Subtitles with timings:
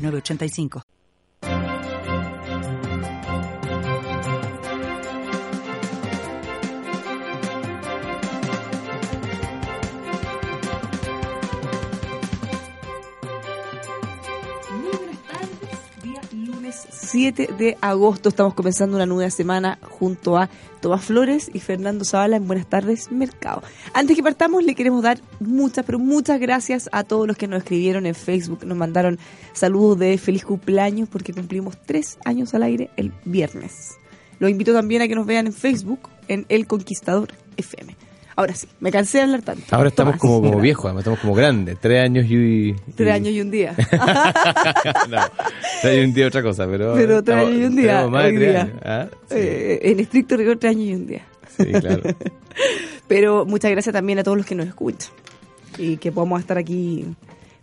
[0.00, 0.82] 985.
[17.10, 18.28] 7 de agosto.
[18.28, 20.48] Estamos comenzando una nueva semana junto a
[20.80, 23.64] Tomás Flores y Fernando Zavala en Buenas tardes, Mercado.
[23.94, 27.58] Antes que partamos, le queremos dar muchas, pero muchas gracias a todos los que nos
[27.58, 28.64] escribieron en Facebook.
[28.64, 29.18] Nos mandaron
[29.54, 33.98] saludos de feliz cumpleaños porque cumplimos tres años al aire el viernes.
[34.38, 37.96] Los invito también a que nos vean en Facebook, en El Conquistador FM.
[38.40, 39.62] Ahora sí, me cansé de hablar tanto.
[39.70, 40.20] Ahora estamos Tomás.
[40.20, 42.74] como, como viejos, además, estamos como grandes, tres años y...
[42.94, 43.74] Tres años y un día.
[45.10, 45.18] no,
[45.82, 46.94] tres años y un día otra cosa, pero...
[46.94, 48.60] Pero tres años y un día, más de tres día.
[48.62, 49.06] años, ¿ah?
[49.28, 51.26] Sí, Eh, en estricto rigor, tres años y un día.
[51.56, 52.02] sí, claro.
[53.08, 55.10] Pero muchas gracias también a todos los que nos escuchan
[55.78, 57.04] y que podamos estar aquí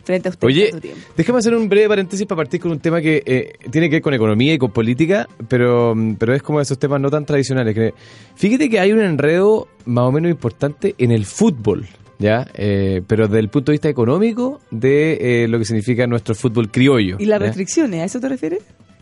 [0.08, 1.00] frente a ustedes Oye, tiempo.
[1.14, 4.02] déjame hacer un breve paréntesis para partir con un tema que eh, tiene que ver
[4.02, 7.74] con economía y con política, pero, mm, pero es como esos temas no tan tradicionales.
[7.74, 7.92] Que,
[8.34, 11.86] fíjate que hay un enredo más o menos importante en el fútbol,
[12.18, 12.46] ¿ya?
[12.54, 16.70] Eh, pero desde el punto de vista económico de eh, lo que significa nuestro fútbol
[16.70, 17.16] criollo.
[17.18, 17.46] ¿Y las ¿ya?
[17.46, 18.00] restricciones?
[18.00, 18.60] ¿A eso te refieres?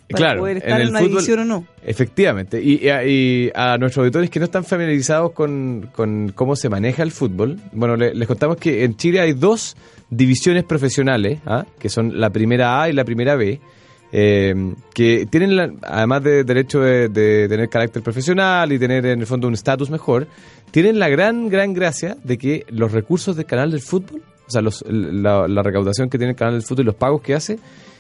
[0.09, 1.67] Para Claro, poder estar en, el una fútbol- división o no.
[1.85, 2.63] Efectivamente.
[2.63, 6.69] Y, y a, y a nuestros auditores que no están familiarizados con, con cómo se
[6.69, 9.77] maneja el fútbol, bueno, le- les contamos que en Chile hay dos
[10.09, 11.65] divisiones profesionales, ¿ah?
[11.79, 13.61] que son la primera A y la primera B,
[14.13, 14.55] eh,
[14.95, 19.19] que tienen, la- además de- del hecho de, de tener carácter profesional y tener en
[19.21, 20.29] el fondo un estatus mejor,
[20.71, 24.63] tienen la gran, gran gracia de que los recursos del canal del fútbol, o sea,
[24.63, 27.59] los- la, la recaudación que tiene el canal del fútbol y los pagos que hace,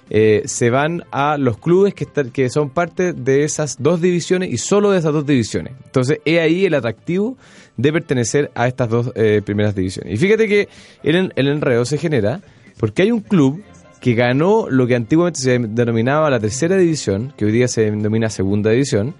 [0.09, 4.53] eh, se van a los clubes que, están, que son parte de esas dos divisiones
[4.53, 5.75] y solo de esas dos divisiones.
[5.84, 7.37] Entonces, es ahí el atractivo
[7.77, 10.15] de pertenecer a estas dos eh, primeras divisiones.
[10.15, 10.69] Y fíjate que
[11.03, 12.41] el, el enredo se genera
[12.78, 13.62] porque hay un club
[14.00, 18.28] que ganó lo que antiguamente se denominaba la tercera división, que hoy día se denomina
[18.31, 19.15] segunda división,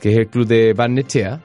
[0.00, 1.40] que es el club de Barnechea.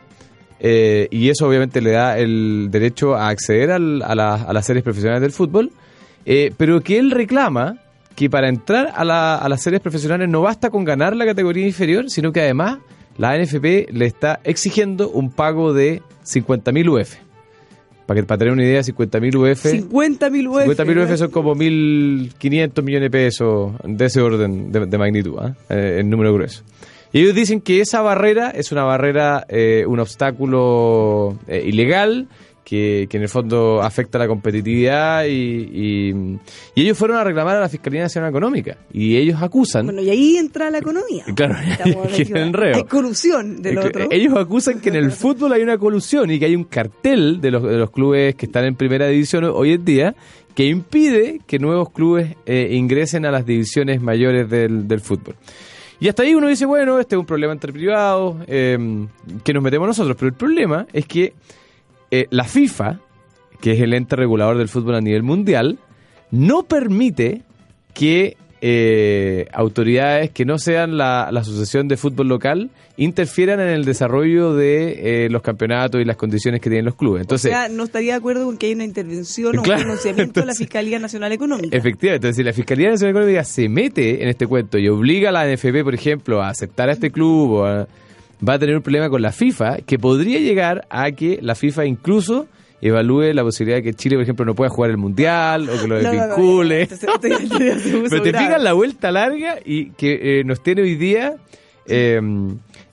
[0.59, 4.83] Eh, y eso obviamente le da el derecho a acceder al- a, a las series
[4.83, 5.71] profesionales del fútbol,
[6.57, 7.77] pero que él reclama
[8.17, 11.67] que para entrar a, la- a las series profesionales no basta con ganar la categoría
[11.67, 12.79] inferior, sino que además
[13.17, 17.15] la NFP le está exigiendo un pago de 50.000 UF.
[18.07, 19.65] Para, que, para tener una idea, 50.000 UF...
[19.65, 20.79] 50.000 UF.
[20.79, 25.55] 50.000 UF son como 1.500 millones de pesos de ese orden de, de magnitud, ¿ah?
[25.69, 26.63] Eh, en número grueso.
[27.13, 32.27] Y ellos dicen que esa barrera es una barrera, eh, un obstáculo eh, ilegal
[32.69, 36.37] que, que en el fondo afecta la competitividad y, y-
[36.75, 39.85] y ellos fueron a reclamar a la Fiscalía Nacional Económica y ellos acusan...
[39.85, 41.23] Bueno, y ahí entra la economía.
[41.35, 41.55] Claro,
[42.15, 42.73] que.
[42.75, 44.07] Hay corrupción del otro.
[44.11, 47.51] Ellos acusan que en el fútbol hay una colusión y que hay un cartel de
[47.51, 50.15] los, de los clubes que están en primera división hoy en día
[50.53, 55.35] que impide que nuevos clubes eh, ingresen a las divisiones mayores del, del fútbol.
[56.01, 58.77] Y hasta ahí uno dice, bueno, este es un problema entre privados, eh,
[59.43, 60.17] que nos metemos nosotros.
[60.19, 61.33] Pero el problema es que
[62.11, 62.99] eh, la FIFA,
[63.61, 65.77] que es el ente regulador del fútbol a nivel mundial,
[66.31, 67.41] no permite
[67.93, 73.85] que eh, autoridades que no sean la, la Asociación de Fútbol Local interfieran en el
[73.85, 77.21] desarrollo de eh, los campeonatos y las condiciones que tienen los clubes.
[77.21, 80.39] Entonces, o sea, no estaría de acuerdo con que haya una intervención o un pronunciamiento
[80.39, 81.75] de la Fiscalía Nacional Económica.
[81.77, 85.31] Efectivamente, entonces si la Fiscalía Nacional Económica se mete en este cuento y obliga a
[85.31, 87.87] la NFP, por ejemplo, a aceptar a este club, o a-
[88.47, 91.85] va a tener un problema con la FIFA que podría llegar a que la FIFA
[91.85, 92.47] incluso
[92.81, 95.87] evalúe la posibilidad de que Chile, por ejemplo, no pueda jugar el Mundial o que
[95.87, 96.87] lo No, no, no, desvincule.
[96.87, 101.35] puso Pero te fijas la vuelta larga y que eh, nos tiene hoy día
[101.87, 102.19] eh,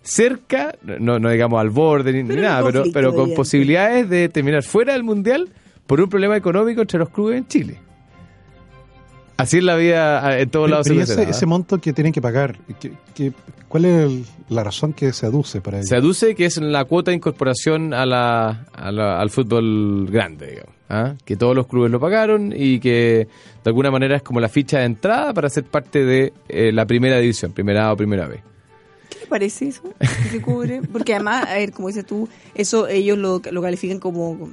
[0.03, 4.63] cerca, no, no digamos al borde ni, Pero nada, pero, pero con posibilidades de terminar
[4.63, 5.49] fuera del Mundial
[5.87, 7.84] por un problema económico entre los clubes en Chile.
[9.37, 10.87] Así es la vida ah, en todos lados.
[10.89, 13.33] pero se ¿y ese, ese monto que tienen que pagar, ¿qué- qué-
[13.69, 15.87] cuál es el- la razón que se aduce para ello?
[15.89, 20.47] Se aduce que es la cuota de incorporación a la, a la- al fútbol grande,
[20.51, 20.75] digamos.
[20.89, 21.15] ¿ah?
[21.25, 23.27] Que todos los clubes lo pagaron y que
[23.65, 26.87] de alguna manera es como la ficha de entrada para ser parte de eh, la
[26.87, 28.41] primera división, primera A o primera B.
[29.11, 29.83] ¿Qué te parece eso?
[29.99, 30.81] Que se cubre?
[30.93, 34.49] Porque además, a ver, como dices tú, eso ellos lo, lo califican como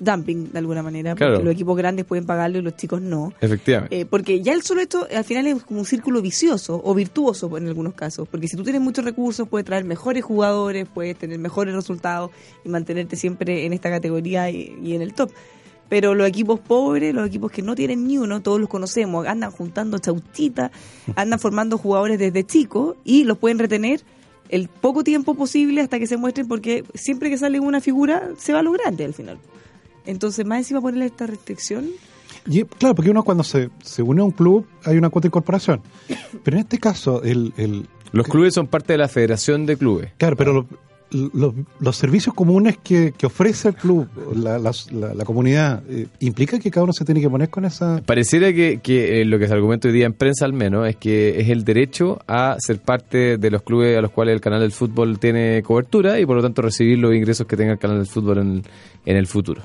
[0.00, 1.34] dumping de alguna manera, Claro.
[1.34, 3.32] porque los equipos grandes pueden pagarlo y los chicos no.
[3.40, 4.00] Efectivamente.
[4.00, 7.56] Eh, porque ya el solo esto al final es como un círculo vicioso o virtuoso
[7.56, 11.38] en algunos casos, porque si tú tienes muchos recursos puedes traer mejores jugadores, puedes tener
[11.38, 12.30] mejores resultados
[12.64, 15.30] y mantenerte siempre en esta categoría y, y en el top.
[15.88, 19.50] Pero los equipos pobres, los equipos que no tienen ni uno, todos los conocemos, andan
[19.50, 20.70] juntando chauchitas,
[21.14, 24.00] andan formando jugadores desde chicos y los pueden retener
[24.48, 28.52] el poco tiempo posible hasta que se muestren porque siempre que sale una figura se
[28.52, 29.38] va a lo grande al final.
[30.06, 31.86] Entonces, más encima ponerle esta restricción,
[32.46, 35.28] Y, claro, porque uno cuando se, se une a un club hay una cuota de
[35.28, 35.80] incorporación.
[36.42, 40.10] Pero en este caso, el, el Los clubes son parte de la federación de clubes.
[40.18, 45.14] claro, pero lo- lo- los servicios comunes que, que ofrece el club, la, la- la-
[45.14, 48.02] la comunidad, eh, implica que cada uno se tiene que poner con esa...
[48.04, 50.96] Pareciera que, que, eh, lo que se argumenta hoy día en prensa al menos es
[50.96, 54.60] que es el derecho a ser parte de los clubes a los cuales el canal
[54.60, 57.98] del fútbol tiene cobertura y por lo tanto recibir los ingresos que tenga el canal
[57.98, 58.62] del fútbol en,
[59.06, 59.62] en el futuro.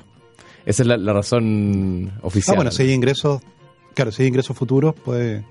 [0.66, 2.56] Esa es la, la razón Ah, oficial.
[2.56, 3.40] bueno, si hay ingresos,
[3.94, 5.42] claro, si hay ingresos futuros, pues...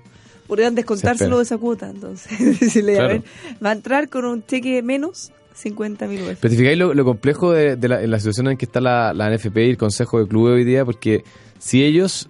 [0.47, 1.89] podrían Se descontárselo de esa cuota.
[1.89, 3.13] Entonces, decirle, a Claro.
[3.13, 3.23] ver,
[3.63, 7.75] va a entrar con un cheque menos 50 mil te fijáis lo, lo complejo de,
[7.75, 10.27] de la, en la situación en que está la, la NFP y el Consejo de
[10.27, 11.23] Clubes hoy día, porque
[11.57, 12.29] si ellos,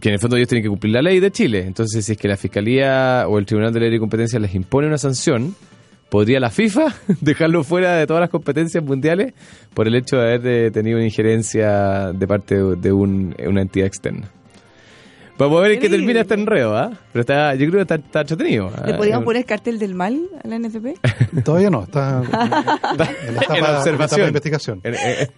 [0.00, 2.18] que en el fondo ellos tienen que cumplir la ley de Chile, entonces si es
[2.18, 5.54] que la Fiscalía o el Tribunal de Ley y Competencia les impone una sanción,
[6.08, 9.34] podría la FIFA dejarlo fuera de todas las competencias mundiales
[9.74, 13.86] por el hecho de haber eh, tenido una injerencia de parte de, un- una entidad
[13.86, 14.30] externa.
[15.38, 16.90] Vamos a ver en qué termina este enredo, ¿ah?
[17.12, 18.70] Pero está, yo creo que está, está entretenido.
[18.86, 18.96] ¿Le ¿ah?
[18.96, 20.96] podrían poner cartel del mal a la NFP?
[21.44, 22.22] Todavía no, está
[23.28, 24.28] en la etapa, en observación.
[24.28, 24.80] investigación.
[24.82, 25.28] En, en-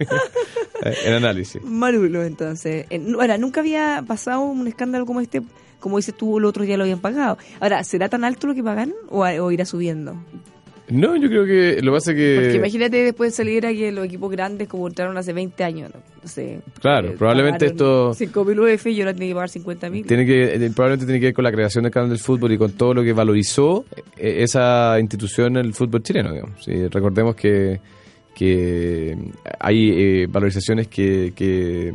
[1.04, 1.60] en análisis.
[1.64, 2.86] Marulo, entonces.
[3.18, 5.42] Ahora, nunca había pasado un escándalo como este.
[5.80, 7.36] Como dices tú, los otros ya lo habían pagado.
[7.58, 10.16] Ahora, ¿será tan alto lo que pagan o, o irá subiendo?
[10.90, 12.34] No, yo creo que lo que pasa es que...
[12.40, 16.28] Porque imagínate después saliera que los equipos grandes como entraron hace 20 años, no, No
[16.28, 16.60] sé.
[16.80, 20.06] Claro, probablemente esto- 5.000 UF y ahora tiene que pagar 50.000.
[20.06, 22.58] Tiene que, eh, probablemente tiene que ver con la creación del canal del fútbol y
[22.58, 23.84] con todo lo que valorizó
[24.16, 26.32] eh, esa institución en el fútbol chileno.
[26.32, 26.64] Digamos.
[26.64, 27.80] Sí, recordemos que,
[28.34, 29.16] que
[29.60, 29.90] hay
[30.22, 31.92] eh, valorizaciones que, que,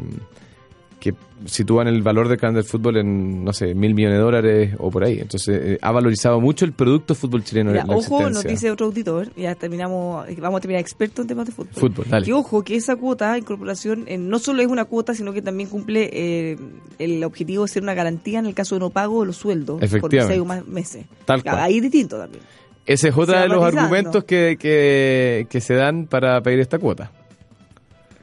[1.04, 1.14] que
[1.46, 4.90] sitúan el valor del canal del fútbol en, no sé, mil millones de dólares o
[4.90, 5.20] por ahí.
[5.20, 7.72] Entonces, eh, ha valorizado mucho el producto fútbol chileno.
[7.72, 11.28] Mira, en la ojo, nos dice otro auditor, ya terminamos, vamos a terminar experto en
[11.28, 11.74] temas de fútbol.
[11.74, 12.26] Fútbol, dale.
[12.26, 15.68] Que ojo, que esa cuota incorporación eh, no solo es una cuota, sino que también
[15.68, 16.58] cumple eh,
[17.00, 19.82] el objetivo de ser una garantía en el caso de no pago de los sueldos
[20.00, 21.06] por seis o más meses.
[21.26, 21.60] Tal cual.
[21.60, 22.44] Ahí es distinto también.
[22.86, 27.12] Ese es otro de los argumentos que, que, que se dan para pedir esta cuota.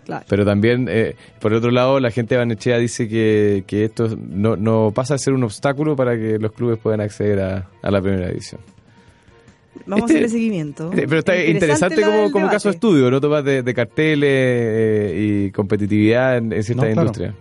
[0.04, 0.24] Claro.
[0.28, 4.56] Pero también, eh, por otro lado, la gente de Banechea dice que, que esto no,
[4.56, 8.00] no pasa a ser un obstáculo para que los clubes puedan acceder a, a la
[8.00, 8.60] primera división.
[9.86, 10.90] Vamos Este- a hacerle seguimiento.
[10.94, 13.20] Pero está interesante, como, como caso de estudio, ¿no?
[13.20, 17.00] Tomas de, de carteles eh, y competitividad en, en ciertas No, claro.
[17.06, 17.34] industrias.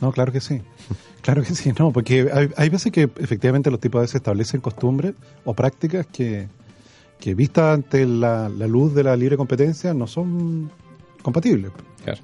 [0.00, 0.60] No, claro que sí.
[1.20, 4.60] Claro que sí, no, porque hay, hay veces que efectivamente los tipos a veces establecen
[4.60, 5.14] costumbres
[5.44, 6.48] o prácticas que,
[7.20, 10.70] que vistas ante la, la luz de la libre competencia no son
[11.22, 11.70] compatibles.
[12.04, 12.20] Claro.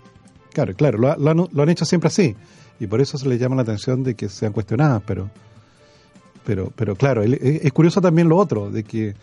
[0.53, 2.35] Claro, claro, lo, ha- lo han, lo han hecho siempre así
[2.81, 5.31] y por eso se les llama la atención de que sean cuestionadas, pero
[6.45, 9.15] pero pero claro, el- es, curioso también lo otro, de que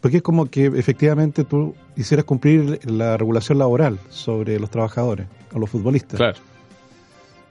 [0.00, 5.58] porque es como que efectivamente tú hicieras cumplir la regulación laboral sobre los trabajadores o
[5.58, 6.16] los futbolistas.
[6.18, 6.38] Claro.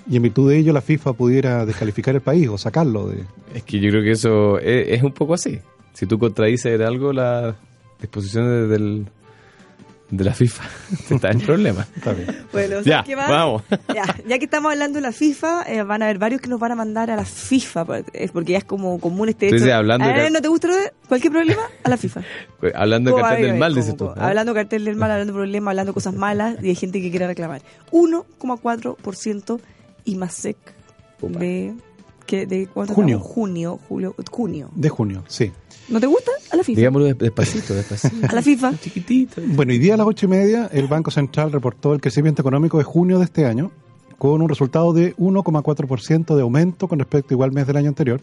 [0.09, 3.25] Y en virtud de ello la FIFA pudiera descalificar el país o sacarlo de...
[3.53, 5.59] Es que yo creo que eso es, es un poco así.
[5.91, 7.55] Si tú contradices algo las
[7.99, 9.07] disposiciones del,
[10.09, 10.63] de la FIFA,
[11.09, 11.85] está en problema.
[11.95, 12.45] Está bien.
[12.53, 13.29] Bueno, Ya, ¿sabes qué más?
[13.29, 13.63] vamos.
[13.93, 16.59] Ya, ya que estamos hablando de la FIFA, eh, van a haber varios que nos
[16.59, 19.73] van a mandar a la FIFA, eh, porque ya es como común este hecho.
[19.73, 21.61] hablando Eh, ¿No te gusta lo de- cualquier problema?
[21.83, 22.21] A la FIFA.
[22.59, 24.07] Pues, Hablando de cartel del mal, dices tú.
[24.09, 24.29] ¿ah?
[24.29, 27.01] Hablando de cartel del mal, hablando de problemas, hablando de cosas malas y hay gente
[27.01, 27.61] que quiere reclamar.
[27.91, 29.59] 1,4%
[30.05, 30.57] y más sec
[31.21, 31.39] Upa.
[31.39, 31.73] de...
[32.27, 33.17] ¿qué, ¿De cuánto Junio.
[33.17, 33.33] estamos?
[33.33, 34.69] Junio, julio, junio.
[34.75, 35.51] De junio, sí.
[35.89, 36.31] ¿No te gusta?
[36.51, 36.77] A la FIFA.
[36.77, 38.15] Digámoslo des- despacito, despacito.
[38.29, 38.77] A la FIFA.
[38.81, 39.41] Chiquitito.
[39.47, 42.77] Bueno, hoy día a las ocho y media el Banco Central reportó el crecimiento económico
[42.77, 43.71] de junio de este año
[44.17, 48.19] con un resultado de 1,4% de aumento con respecto igual mes del año anterior.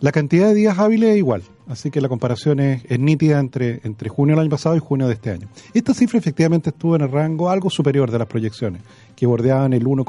[0.00, 3.80] La cantidad de días hábiles es igual, así que la comparación es, es nítida entre,
[3.82, 5.48] entre junio del año pasado y junio de este año.
[5.74, 8.80] Esta cifra efectivamente estuvo en el rango algo superior de las proyecciones,
[9.16, 10.06] que bordeaban el 1,1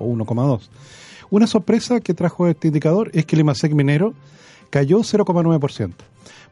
[0.00, 0.68] o 1,2.
[1.30, 4.14] Una sorpresa que trajo este indicador es que el IMASEC minero
[4.70, 5.92] cayó 0,9%.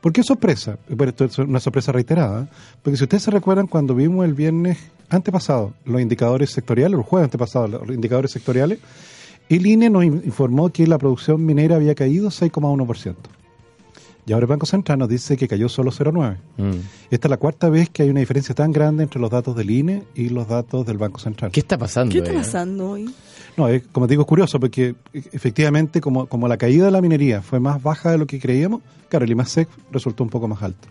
[0.00, 0.78] ¿Por qué sorpresa?
[0.88, 2.48] Bueno, esto es una sorpresa reiterada,
[2.82, 4.78] porque si ustedes se recuerdan cuando vimos el viernes
[5.10, 8.78] antepasado los indicadores sectoriales, el jueves antepasado los indicadores sectoriales,
[9.48, 13.14] el INE nos in- informó que la producción minera había caído 6,1%.
[14.26, 16.36] Y ahora el Banco Central nos dice que cayó solo 0,9.
[16.58, 16.70] Mm.
[17.10, 19.70] Esta es la cuarta vez que hay una diferencia tan grande entre los datos del
[19.70, 21.50] INE y los datos del Banco Central.
[21.50, 22.12] ¿Qué está pasando?
[22.12, 22.36] ¿Qué está eh?
[22.36, 23.08] pasando hoy?
[23.58, 27.02] No, es, como digo, es curioso porque e- efectivamente como, como la caída de la
[27.02, 30.62] minería fue más baja de lo que creíamos, claro, el IMASEC resultó un poco más
[30.62, 30.88] alto.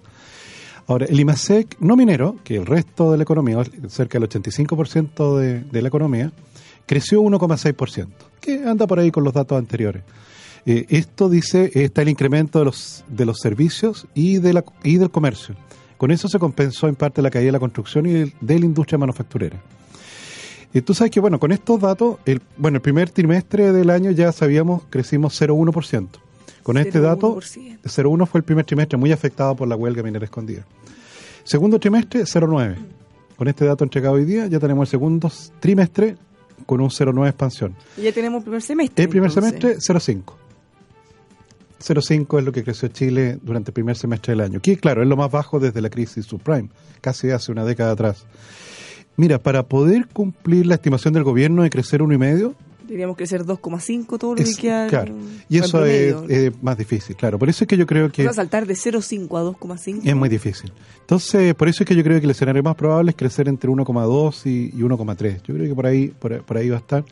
[0.86, 5.62] Ahora, el IMASEC no minero, que el resto de la economía, cerca del 85% de,
[5.62, 6.31] de la economía,
[6.86, 8.07] creció 1,6%,
[8.41, 10.03] que anda por ahí con los datos anteriores.
[10.65, 14.97] Eh, esto dice, está el incremento de los, de los servicios y, de la, y
[14.97, 15.55] del comercio.
[15.97, 18.97] Con eso se compensó en parte la caída de la construcción y de la industria
[18.97, 19.57] manufacturera.
[20.77, 24.12] Y tú sabes que, bueno, con estos datos, el, bueno, el primer trimestre del año
[24.12, 26.07] ya sabíamos, crecimos 0,1%.
[26.62, 27.79] Con este dato, 0,1%.
[27.81, 30.67] 0,1 fue el primer trimestre muy afectado por la huelga minera escondida.
[31.43, 32.75] Segundo trimestre, 0,9.
[33.36, 36.15] Con este dato entregado hoy día, ya tenemos el segundo trimestre
[36.67, 37.75] con un 0,9 expansión.
[37.98, 39.03] Y ya tenemos primer semestre.
[39.03, 39.84] El primer entonces.
[39.84, 40.34] semestre, 0,5.
[41.79, 44.60] 0,5 es lo que creció Chile durante el primer semestre del año.
[44.62, 46.69] Que, claro, es lo más bajo desde la crisis subprime,
[47.01, 48.27] casi hace una década atrás.
[49.17, 52.53] Mira, para poder cumplir la estimación del gobierno de crecer 1,5,
[52.88, 54.88] Deberíamos crecer 2,5 todo lo es, que queda.
[54.88, 55.13] claro,
[55.50, 56.15] y eso es,
[56.63, 57.38] más difícil, claro.
[57.38, 58.21] Por eso es que yo creo que...
[58.21, 60.01] O sea, saltar de 0,5 a 2,5.
[60.05, 60.71] Es muy difícil.
[61.01, 63.69] Entonces, por eso es que yo creo que el escenario más probable es crecer entre
[63.69, 65.41] 1,2 y, y 1,3.
[65.43, 67.03] Yo creo que por ahí, por, por ahí va a estar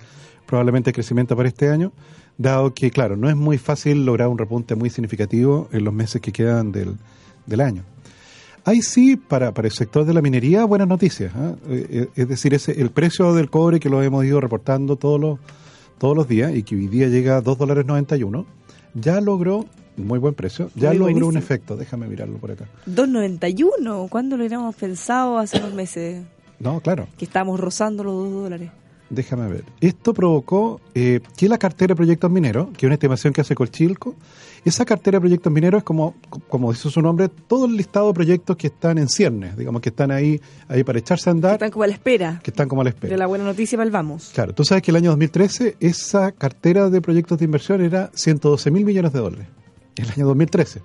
[0.46, 1.92] probablemente el crecimiento para este año,
[2.38, 6.22] dado que, claro, no es muy fácil lograr un repunte muy significativo en los meses
[6.22, 6.96] que quedan del,
[7.46, 7.84] del año.
[8.66, 11.32] Hay sí, para, para el sector de la minería, buenas noticias.
[11.36, 11.54] ¿ah?
[11.70, 15.20] Eh, eh, Es decir, ese, el precio del cobre que lo hemos ido reportando todos
[15.20, 15.40] los,
[16.00, 18.46] todos los días y que hoy día llega a 2 dólares 91,
[18.96, 19.66] ya logró,
[19.98, 21.40] muy buen precio, ya Muy logró un buenísimo.
[21.40, 21.78] efecto.
[21.78, 22.66] Déjame mirarlo por acá.
[22.88, 24.10] 2,91.
[24.10, 26.24] ¿Cuándo lo hubiéramos pensado hace unos meses?
[26.60, 28.72] No, claro, Que estábamos rozando los 2 dólares.
[29.10, 29.64] Déjame ver.
[29.82, 33.56] Esto provocó eh, que la cartera de proyectos mineros, que es una estimación que hace
[33.56, 34.16] Colchilco,
[34.66, 36.16] esa cartera de proyectos mineros es como,
[36.50, 39.90] como dice su nombre, todo el listado de proyectos que están en ciernes, digamos que
[39.90, 42.82] están ahí, ahí para echarse a andar, Están como a la espera que están como
[42.82, 43.12] a la espera.
[43.12, 44.32] de la buena noticia para el vamos.
[44.34, 48.72] Claro, tú sabes que el año 2013 esa cartera de proyectos de inversión era 112
[48.72, 49.48] mil millones de dólares.
[49.98, 50.82] El año 2013.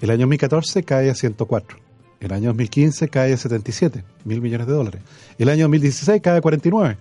[0.00, 1.78] El año 2014 cae a 104.
[2.20, 5.00] El año 2015 cae a 77 mil millones de dólares.
[5.38, 6.98] El año 2016 cae a 49.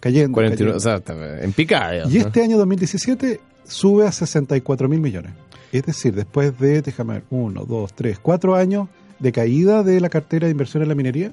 [0.00, 0.32] Cayendo.
[0.34, 0.76] 49, cayendo.
[0.76, 1.92] o sea, está en picada.
[1.92, 2.26] digamos, y ¿no?
[2.26, 5.32] este año 2017 sube a 64 mil millones.
[5.72, 8.88] Es decir, después de, déjame ver, 1, 2, 3, 4 años
[9.18, 11.32] de caída de la cartera de inversión en la minería,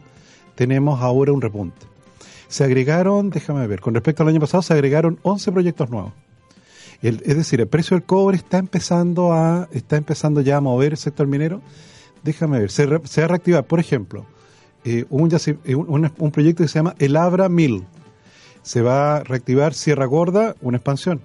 [0.55, 1.85] tenemos ahora un repunte.
[2.47, 6.13] Se agregaron, déjame ver, con respecto al año pasado, se agregaron 11 proyectos nuevos.
[7.01, 10.93] El- es decir, el precio del cobre está empezando a está empezando ya a mover
[10.93, 11.61] el sector minero.
[12.23, 14.25] Déjame ver, se, re- se va a reactivar, por ejemplo,
[14.85, 15.29] eh, eh, un,
[15.87, 17.83] un- un proyecto que se llama El Abra Mill.
[18.63, 21.21] Se va a reactivar Sierra Gorda, una expansión.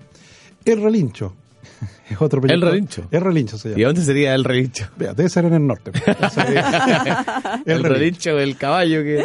[0.65, 1.33] El Relincho
[2.11, 2.67] es otro proyecto.
[2.67, 3.09] El Relincho.
[3.11, 3.87] El Relincho se ¿Y llama.
[3.87, 4.89] dónde sería el relincho?
[4.97, 5.93] Vea, debe ser en el norte.
[7.65, 9.25] El, relincho del caballo que...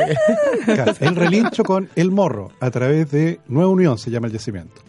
[0.65, 4.81] Claro, el relincho con el morro a través de Nueva Unión se llama el yacimiento.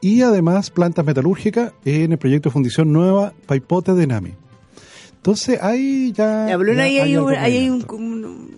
[0.00, 4.32] Y además plantas metalúrgicas en el proyecto de fundición nueva Paipote de Nami.
[5.16, 6.48] Entonces ahí ya...
[6.48, 7.96] Ya, pero ya ahí hay, algo un, ahí hay un, movimiento.
[7.96, 8.49] un,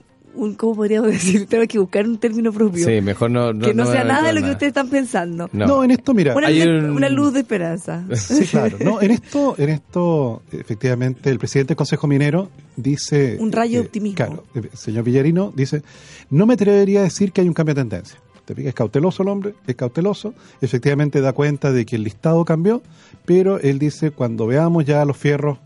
[0.44, 1.46] un- ¿Cómo podríamos decir?
[1.46, 2.84] Tengo que buscar un término propio.
[2.86, 3.52] Sí, mejor no...
[3.58, 5.48] que no, sea nada de lo que ustedes están pensando.
[5.52, 5.66] No.
[5.66, 5.84] No.
[5.84, 8.04] en esto mira, Una, Hay un- una luz de esperanza.
[8.14, 13.52] sí, claro, no, en esto, en esto, efectivamente, el presidente del Consejo Minero dice, Un
[13.52, 14.16] rayo de eh, optimismo.
[14.16, 15.82] Claro, el señor Villarino dice,
[16.30, 18.18] no me atrevería a decir que hay un cambio de tendencia.
[18.44, 22.44] Te fijas, es cauteloso el hombre, es cauteloso, efectivamente da cuenta de que el listado
[22.44, 22.82] cambió,
[23.24, 25.58] pero él dice cuando veamos ya los fierros,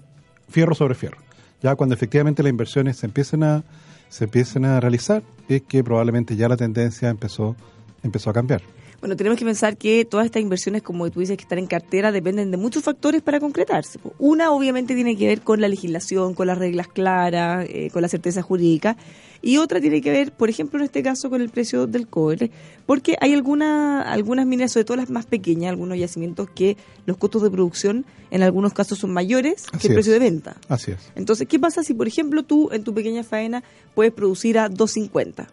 [0.50, 1.16] fierro sobre fierro,
[1.62, 3.64] ya cuando efectivamente las inversiones se empiecen a
[4.08, 7.56] se empiecen a realizar, es que probablemente ya la tendencia empezó
[8.02, 8.62] empezó a cambiar.
[9.00, 12.12] Bueno, tenemos que pensar que todas estas inversiones, como tú dices, que están en cartera,
[12.12, 13.98] dependen de muchos factores para concretarse.
[14.18, 18.08] Una, obviamente, tiene que ver con la legislación, con las reglas claras, eh, con la
[18.08, 18.96] certeza jurídica.
[19.42, 22.50] Y otra tiene que ver, por ejemplo, en este caso, con el precio del cobre.
[22.86, 27.42] Porque hay alguna, algunas minas, sobre todo las más pequeñas, algunos yacimientos que los costos
[27.42, 30.20] de producción en algunos casos son mayores Así que el precio es.
[30.20, 30.56] de venta.
[30.68, 30.98] Así es.
[31.14, 33.62] Entonces, ¿qué pasa si, por ejemplo, tú en tu pequeña faena
[33.94, 35.46] puedes producir a 2.50?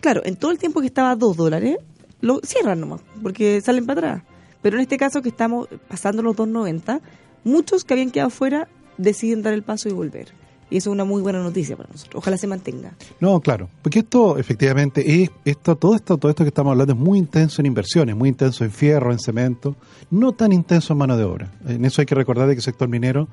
[0.00, 1.76] Claro, en todo el tiempo que estaba a 2 dólares,
[2.20, 4.22] lo cierran nomás, porque salen para atrás.
[4.62, 7.00] Pero en este caso que estamos pasando los 2.90,
[7.44, 10.28] muchos que habían quedado fuera deciden dar el paso y volver.
[10.70, 12.16] Y eso es una muy buena noticia para nosotros.
[12.16, 12.92] Ojalá se mantenga.
[13.20, 16.98] No, claro, porque esto efectivamente es esto todo esto todo esto que estamos hablando es
[16.98, 19.76] muy intenso en inversiones, muy intenso en fierro, en cemento,
[20.10, 21.50] no tan intenso en mano de obra.
[21.66, 23.28] En eso hay que recordar de que el sector minero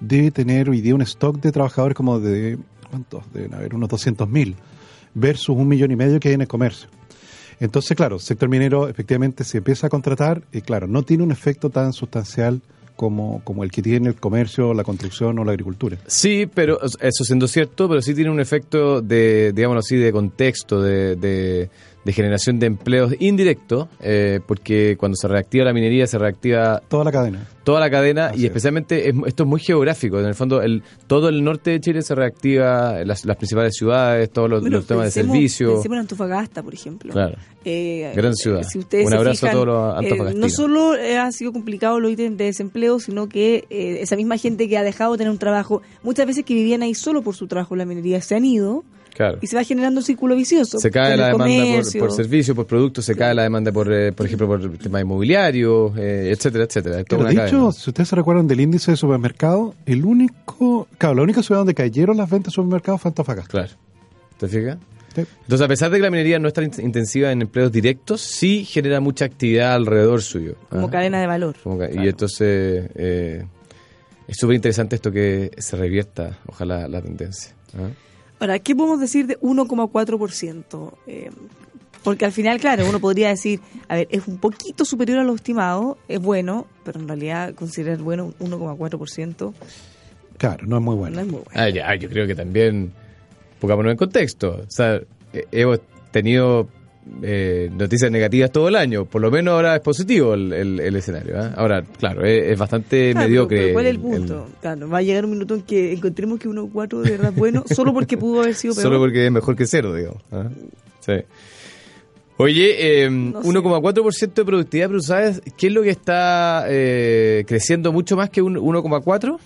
[0.00, 2.58] debe tener hoy día un stock de trabajadores como de
[2.90, 3.24] ¿cuántos?
[3.32, 4.54] Deben haber unos 200.000
[5.14, 6.88] versus un millón y medio que hay en el comercio.
[7.60, 11.32] Entonces, claro, el sector minero efectivamente se empieza a contratar y claro, no tiene un
[11.32, 12.60] efecto tan sustancial
[12.98, 15.96] como, como el que tiene el comercio, la construcción o la agricultura.
[16.08, 20.82] Sí, pero eso siendo cierto, pero sí tiene un efecto de, digámoslo así, de contexto,
[20.82, 21.70] de, de,
[22.08, 27.04] de generación de empleos indirecto, eh, porque cuando se reactiva la minería se reactiva Toda
[27.04, 27.46] la cadena.
[27.64, 28.46] toda la cadena Así y es.
[28.46, 30.18] especialmente es- esto es muy geográfico.
[30.18, 34.30] En el fondo, el, todo el norte de Chile se reactiva, las, las principales ciudades,
[34.30, 35.74] todos los, Bueno, los temas de servicio.
[35.74, 37.12] Pensemos en Antofagasta, por ejemplo.
[37.12, 37.36] Claro.
[37.66, 38.62] Eh, Gran ciudad.
[38.62, 40.50] Si ustedes Un abrazo a todos los eh, antofagastinos.
[40.50, 44.38] no solo eh, ha sido complicado los ítems de desempleo, sino que eh, esa misma
[44.38, 47.34] gente que ha dejado de tener un trabajo, muchas veces que vivían ahí solo por
[47.36, 48.82] su trabajo en la minería, se han ido
[49.18, 49.38] Claro.
[49.42, 50.78] y se va generando un círculo vicioso.
[50.78, 54.12] Se cae la demanda por, por servicios, por productos, se cae la demanda por, eh,
[54.12, 57.02] por ejemplo, por el tema inmobiliario, eh, etcétera, etcétera.
[57.18, 61.22] Una de hecho, si ustedes se recuerdan del índice de supermercado, el único, claro, la
[61.22, 63.50] única ciudad donde cayeron las ventas de supermercados fue Antofagasta.
[63.50, 63.72] Claro.
[64.38, 64.78] ¿Te fijas?
[65.16, 68.20] Entonces, a pesar de que la minería no es tan in- intensiva en empleos directos,
[68.20, 70.54] sí genera mucha actividad alrededor suyo.
[70.70, 70.90] Como ¿ah?
[70.92, 71.56] cadena de valor.
[71.60, 72.04] Como ca- Claro.
[72.04, 73.44] Y entonces eh,
[74.28, 77.52] es súper interesante esto que se revierta, ojalá, la tendencia.
[77.76, 77.88] ¿ah?
[78.40, 80.92] Ahora, ¿qué podemos decir de 1,4%?
[81.06, 81.30] Eh,
[82.04, 85.34] porque al final, claro, uno podría decir, a ver, es un poquito superior a lo
[85.34, 89.52] estimado, es bueno, pero en realidad considerar bueno un 1,4%
[90.38, 91.16] Claro, no es muy bueno.
[91.16, 91.50] no es muy bueno.
[91.52, 92.92] Ah, ya, yo creo que también,
[93.60, 95.00] pongámonos en contexto, o sea,
[95.50, 95.80] hemos
[96.12, 96.68] tenido
[97.22, 100.96] eh, noticias negativas todo el año, por lo menos ahora es positivo el, el- el
[100.96, 101.38] escenario.
[101.40, 101.52] ¿ah?
[101.56, 103.58] Ahora, claro, es, es bastante Claro, mediocre.
[103.60, 104.48] pero ¿Cuál es el el- punto?
[104.60, 107.64] Claro, va a llegar un minuto en que encontremos que 1,4 de verdad es bueno,
[107.74, 108.82] solo porque pudo haber sido peor.
[108.84, 110.22] Solo porque es mejor que cero, digamos.
[110.32, 110.48] ¿ah?
[111.00, 111.12] Sí.
[112.40, 113.48] Oye, eh, No sé.
[113.48, 118.40] 1,4% de productividad, pero ¿sabes qué es lo que está eh, creciendo mucho más que
[118.42, 119.38] un 1,4%?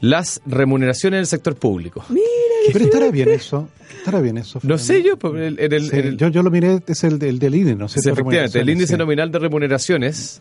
[0.00, 2.04] Las remuneraciones en el sector público.
[2.72, 3.68] Pero estará bien eso.
[3.98, 4.60] Estará bien eso.
[4.62, 7.18] No sé yo, el, en el- Sí, en el- yo, yo lo miré, es el,
[7.18, 8.00] del del INE, ¿no sé.
[8.00, 10.40] sí, efectivamente, el índice nominal nominal de remuneraciones,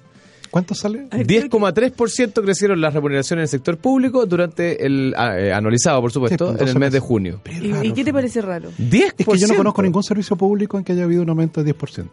[0.50, 1.08] ¿Cuánto sale?
[1.12, 6.00] A ver, 10,3% crecieron las remuneraciones en el sector público durante el, ah, eh, anualizado,
[6.02, 7.42] por supuesto, Sí, pues, en el 12 mes de junio.
[7.62, 8.70] ¿Y, raro, y qué te parece raro?
[8.78, 9.14] 10%.
[9.18, 11.76] Es que yo no conozco ningún servicio público en que haya habido un aumento de
[11.76, 12.08] 10%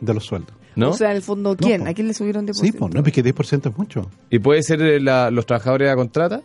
[0.00, 0.54] de los sueldos.
[0.76, 0.90] ¿no?
[0.90, 1.86] O sea, en el fondo, ¿quién?
[1.86, 4.10] ¿A quién le subieron de Sí, pues no, porque 10% es mucho.
[4.30, 6.40] ¿Y puede ser eh, la- los trabajadores a contrata?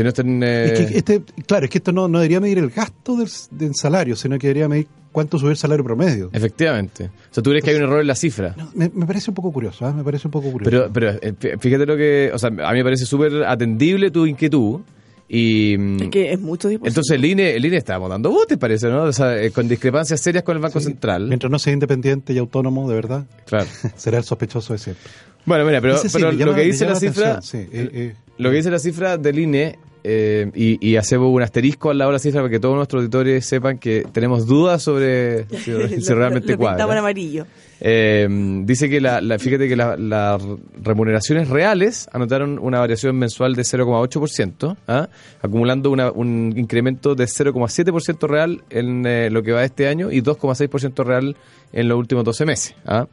[0.00, 0.42] Que no estén...
[0.42, 3.28] eh, Es que este, claro, es que esto no, no debería medir el gasto del,
[3.50, 6.30] del salario, sino que debería medir cuánto sube el salario promedio.
[6.32, 7.04] Efectivamente.
[7.06, 8.54] O sea, tú crees que hay un error en la cifra.
[8.56, 9.92] No, me, me parece un poco curioso, ¿ah?
[9.92, 10.70] me parece un poco curioso.
[10.70, 12.30] Pero, pero eh, fí- fíjate lo que...
[12.32, 14.80] O sea, a mí me parece súper atendible tu inquietud.
[15.28, 15.76] Y...
[15.78, 16.80] mm, Es que es mucho 10%.
[16.84, 19.02] Entonces el INE, el INE está botes, parece, ¿no?
[19.02, 21.26] O sea, eh, con discrepancias serias con el Banco Sí, Central.
[21.28, 23.66] Mientras no sea independiente y autónomo, de verdad, Claro.
[23.96, 25.04] será el sospechoso de siempre.
[25.46, 27.30] Bueno, mira, pero, Ese sí, pero me llama- lo que dice la cifra...
[27.34, 28.14] atención, sí, eh, eh.
[28.38, 32.10] Lo que dice la cifra del INE, eh, y, y hacemos un asterisco al lado
[32.10, 36.52] de la cifra para que todos nuestros auditores sepan que tenemos dudas sobre si, realmente
[36.52, 36.98] lo pintamos en cuadra.
[36.98, 37.46] amarillo.
[37.82, 38.28] Eh,
[38.64, 40.42] dice que la, la- fíjate que la- las
[40.82, 45.08] remuneraciones reales anotaron una variación mensual de 0,8%, ¿ah?
[45.40, 50.10] acumulando una- un incremento de 0,7% real en eh, lo que va de este año
[50.12, 51.36] y 2,6% real
[51.72, 52.74] en los últimos 12 meses.
[52.84, 53.06] ¿ah?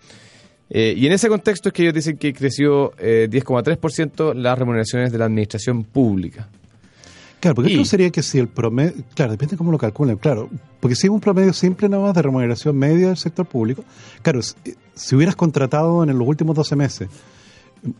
[0.70, 5.14] Eh, y en ese contexto es que ellos dicen que creció eh, 10,3% las remuneraciones
[5.14, 6.50] de la administración pública.
[7.40, 10.18] Claro, porque Y- esto sería que si el promedio, claro, depende de cómo lo calculen,
[10.18, 13.84] claro, porque si es un promedio simple nada más de remuneración media del sector público,
[14.24, 14.56] claro, si,
[14.96, 17.10] si hubieras contratado en los últimos 12 meses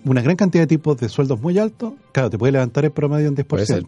[0.04, 3.28] una gran cantidad de tipos de sueldos muy altos, claro, te puede levantar el promedio
[3.28, 3.46] en 10%.
[3.46, 3.84] Puede ser.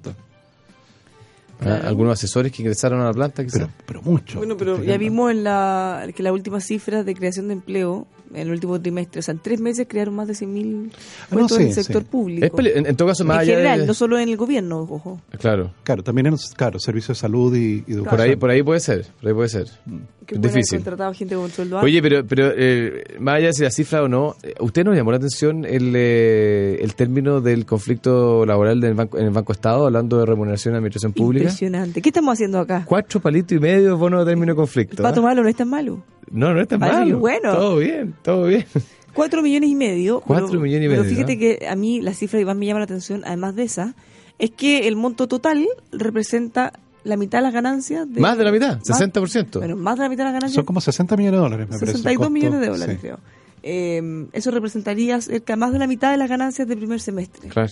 [1.62, 1.82] ¿Ah?
[1.88, 3.60] Algunos asesores que ingresaron a la planta, quizás.
[3.62, 4.38] Pero, pero mucho.
[4.38, 8.48] Bueno, pero ya vimos en la, que las últimas cifras de creación de empleo en
[8.48, 11.60] el último trimestre, o sea, en tres meses crearon más de 100.000 Ah, no, puestos
[11.60, 12.08] en el sector sí.
[12.10, 12.60] público.
[12.62, 14.80] Es en, en todo caso, más en allá general, de- no solo en el gobierno,
[14.82, 15.22] ojo.
[15.40, 15.72] Claro.
[15.84, 18.06] Claro, también en los claro, servicios de salud y, y educación.
[18.06, 19.64] Por ahí, por ahí puede ser, por ahí puede ser.
[19.64, 20.78] Es haber difícil.
[20.80, 21.86] contratado gente con sueldo alto.
[21.86, 24.96] Oye, pero, pero eh, más allá de si la cifra o no, eh, ¿usted nos
[24.96, 29.54] llamó la atención el, eh, el término del conflicto laboral del banco, en el Banco
[29.54, 31.46] Estado, hablando de remuneración de administración pública?
[31.46, 32.02] Impresionante.
[32.04, 32.84] ¿Qué estamos haciendo acá?
[32.86, 35.02] Cuatro palitos y medio bono de término de conflicto.
[35.02, 35.24] pato ¿ah?
[35.24, 36.04] malo no es tan malo.
[36.32, 37.20] No, no es tan malo.
[37.20, 37.54] bueno.
[37.56, 38.66] Todo bien, todo bien.
[39.14, 40.22] Cuatro millones y medio.
[40.22, 41.40] Cuatro pero- millones y Pero medio, fíjate ¿no?
[41.40, 43.96] que a mí la cifra que más me llama la atención, además de esa,
[44.38, 48.12] es que el monto total representa la mitad de las ganancias.
[48.14, 49.60] De, Más de la mitad, más- 60%.
[49.60, 50.56] Bueno, más de la mitad de las ganancias.
[50.56, 51.86] Son como 60 millones de dólares, me parece.
[51.86, 52.30] el 62 costo.
[52.32, 53.02] millones de dólares, Sí.
[53.02, 53.20] creo.
[53.64, 57.50] Eh, eso representaría cerca más de la mitad de las ganancias del primer semestre.
[57.50, 57.72] Claro.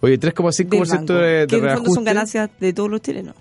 [0.00, 2.04] Oye, del 3,5% banco, de, de que en el fondo son reajuste.
[2.04, 3.34] ganancias de todos los chilenos.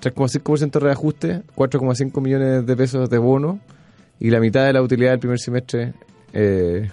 [0.00, 3.60] 3,5% de reajuste, 4,5 millones de pesos de bono
[4.18, 5.92] y la mitad de la utilidad del primer semestre.
[6.32, 6.90] Eh,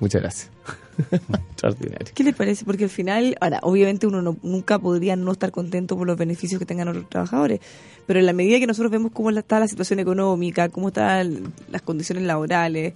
[0.00, 0.50] muchas gracias.
[1.10, 2.12] Extraordinario.
[2.14, 2.64] ¿Qué les parece?
[2.64, 6.58] Porque al final, ahora, obviamente uno no- nunca podría no estar contento por los beneficios
[6.58, 7.60] que tengan los trabajadores,
[8.06, 11.82] pero en la medida que nosotros vemos cómo está la situación económica, cómo están las
[11.82, 12.94] condiciones laborales,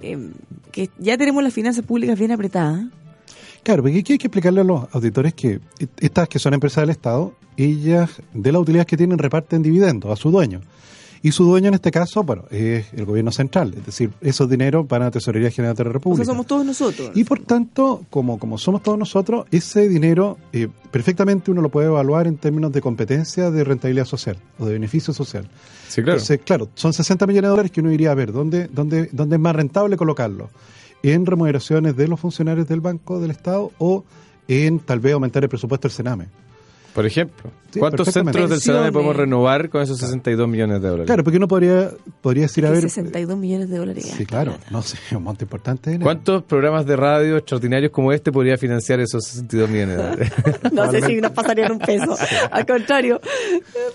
[0.00, 0.30] eh,
[0.72, 2.84] que ya tenemos las finanzas públicas bien apretadas.
[3.64, 5.58] Claro, porque aquí hay que explicarle a los auditores que
[5.98, 10.16] estas que son empresas del Estado, ellas de las utilidades que tienen reparten dividendos a
[10.16, 10.60] su dueño.
[11.22, 14.86] Y su dueño en este caso, bueno, es el gobierno central, es decir, esos dineros
[14.86, 16.22] van a la Tesorería General de la O República.
[16.26, 17.12] sea, somos todos nosotros.
[17.14, 21.86] Y por tanto, como, como somos todos nosotros, ese dinero eh, perfectamente uno lo puede
[21.86, 25.48] evaluar en términos de competencia de rentabilidad social o de beneficio social.
[25.88, 26.18] Sí, claro.
[26.18, 29.36] Entonces, claro, son 60 millones de dólares que uno iría a ver dónde, dónde, dónde
[29.36, 30.50] es más rentable colocarlo.
[31.04, 34.04] En remuneraciones de los funcionarios del Banco del Estado o
[34.48, 36.28] en tal vez aumentar el presupuesto del Sename.
[36.94, 41.06] Por ejemplo, Sí, ¿cuántos centros del Sename podemos renovar con esos 62 millones de dólares?
[41.06, 42.82] Claro, porque uno podría, podría decir, a ver...
[42.82, 44.14] 62 millones de dólares.
[44.16, 45.90] Sí, claro, no sé, un monto importante.
[45.90, 45.98] de.
[45.98, 50.32] ¿Cuántos programas de radio extraordinarios como este podría financiar esos 62 millones de dólares?
[50.72, 52.16] No sé si nos pasarían un peso.
[52.52, 53.20] Al contrario,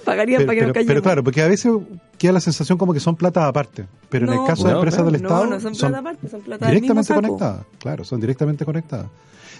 [0.04, 0.88] pagarían Pero, para que nos pero- callemos.
[0.88, 1.72] pero claro, porque a veces
[2.18, 4.80] queda la sensación como que son plata aparte, pero en No, el caso de no,
[4.80, 5.12] empresas claro.
[5.12, 9.08] del No, Estado no son plata aparte, son plata directamente conectadas, claro, son directamente conectadas.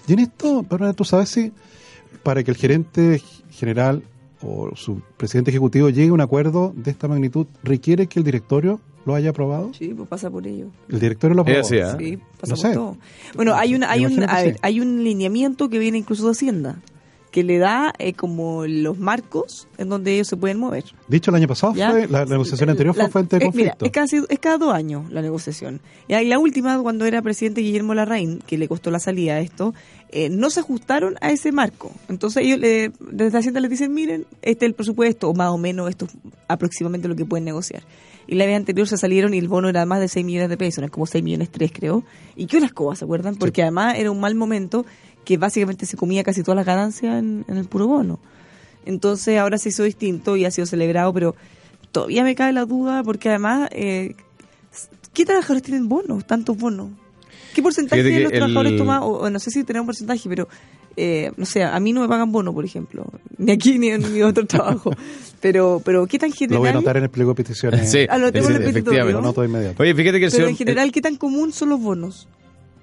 [0.06, 1.52] Y en esto, Bárbara, tú sabes si
[2.22, 4.02] para que el gerente general
[4.42, 8.80] o su presidente ejecutivo llegue a un acuerdo de esta magnitud, requiere que el directorio
[9.04, 9.72] lo haya aprobado.
[9.74, 10.66] Sí, pues pasa por ello.
[10.88, 11.62] El directorio lo aprobó.
[11.64, 11.76] Sí.
[11.98, 12.72] Sí, pasa No por sé.
[12.74, 12.96] todo.
[13.34, 14.60] Bueno, hay un, hay un, a ver, sí.
[14.62, 16.80] hay un lineamiento que viene incluso de Hacienda,
[17.30, 20.84] que le da eh, como los marcos en donde ellos se pueden mover.
[21.06, 21.90] Dicho el año pasado, ¿ya?
[21.92, 23.84] fue, la, la negociación anterior fue fuente de eh, mira, conflicto.
[23.86, 25.80] es, casi, es cada dos años la negociación.
[26.08, 29.40] Y ahí la última, cuando era presidente Guillermo Larraín, que le costó la salida a
[29.40, 29.74] esto,
[30.12, 31.92] eh, no se ajustaron a ese marco.
[32.08, 35.58] Entonces ellos le- desde Hacienda les dicen, miren, este es el presupuesto, o más o
[35.58, 36.12] menos esto es
[36.48, 37.82] aproximadamente lo que pueden negociar.
[38.26, 40.56] Y la vez anterior se salieron y el bono era más de 6 millones de
[40.56, 42.04] pesos, era como 6 millones 3 creo.
[42.36, 43.36] Y qué las cosas, ¿se acuerdan?
[43.36, 44.84] Porque además era un mal momento
[45.24, 48.18] que básicamente se comía casi todas las ganancias en, en el puro bono.
[48.86, 51.34] Entonces ahora se hizo distinto y ha sido celebrado, pero
[51.92, 54.14] todavía me cae la duda porque además, eh,
[55.12, 56.90] ¿qué trabajadores tienen bonos, tantos bonos?
[57.54, 60.28] ¿Qué porcentaje de los trabajadores el- toma, o, o no sé si tenemos un porcentaje,
[60.28, 60.48] pero
[60.96, 63.06] eh, no sé, a mí no me pagan bono, por ejemplo,
[63.38, 64.90] ni aquí ni en mi otro trabajo,
[65.40, 66.58] pero pero ¿qué tan Lo general?
[66.60, 67.90] voy a anotar en el pliego de peticiones.
[67.90, 69.20] Sí, Ah, lo tengo sí, en el petitorio.
[69.20, 69.82] Lo inmediato.
[69.82, 70.50] Oye, fíjate que el Pero señor...
[70.50, 72.28] en general, ¿qué tan común son los bonos?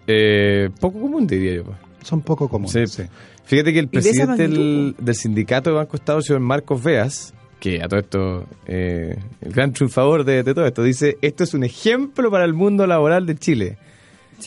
[0.07, 1.63] eh, poco común, diría yo.
[1.65, 1.77] pues.
[2.03, 2.71] Son poco comunes.
[2.91, 3.03] Sí.
[3.03, 3.09] sí.
[3.45, 7.87] Fíjate que el presidente del, sindicato de Banco Estado, el señor Marcos Veas, que a
[7.87, 12.29] todo esto, eh, el gran triunfador de, de todo esto, dice, esto es un ejemplo
[12.31, 13.77] para el mundo laboral de Chile.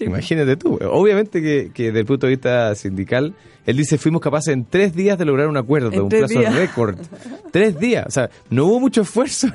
[0.01, 0.79] Imagínate tú.
[0.91, 3.35] Obviamente que, que desde el punto de vista sindical,
[3.67, 6.39] él dice, fuimos capaces en tres días de lograr un acuerdo, En un tres plazo
[6.41, 6.55] días.
[6.55, 6.97] récord.
[7.51, 8.07] tres días.
[8.07, 9.49] O sea, no hubo mucho esfuerzo.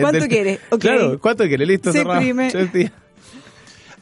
[0.00, 0.58] ¿Cuánto quiere?
[0.70, 0.80] Ok.
[0.80, 1.66] Claro, ¿cuánto quiere?
[1.66, 2.20] Listo, Se cerrado.
[2.50, 2.92] Tres días.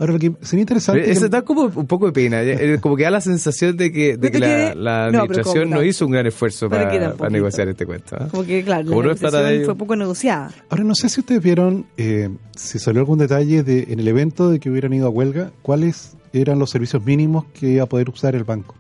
[0.01, 1.03] Ahora, lo que sería interesante...
[1.03, 2.43] Pero Eso que- da como un poco de pena.
[2.43, 5.75] eh, Como que da la sensación de que, de ¿No que te la, administración ¿cómo
[5.77, 5.85] no no?
[5.87, 8.17] hizo un gran esfuerzo ¿Para negociar este cuento.
[8.19, 8.27] ¿ah?
[8.31, 10.51] Como que, claro, Como la no fue poco negociada.
[10.71, 14.49] Ahora, no sé si ustedes vieron, eh, si salió algún detalle de en el evento
[14.51, 18.09] de que hubieran ido a huelga, cuáles eran los servicios mínimos que iba a poder
[18.09, 18.75] usar el banco.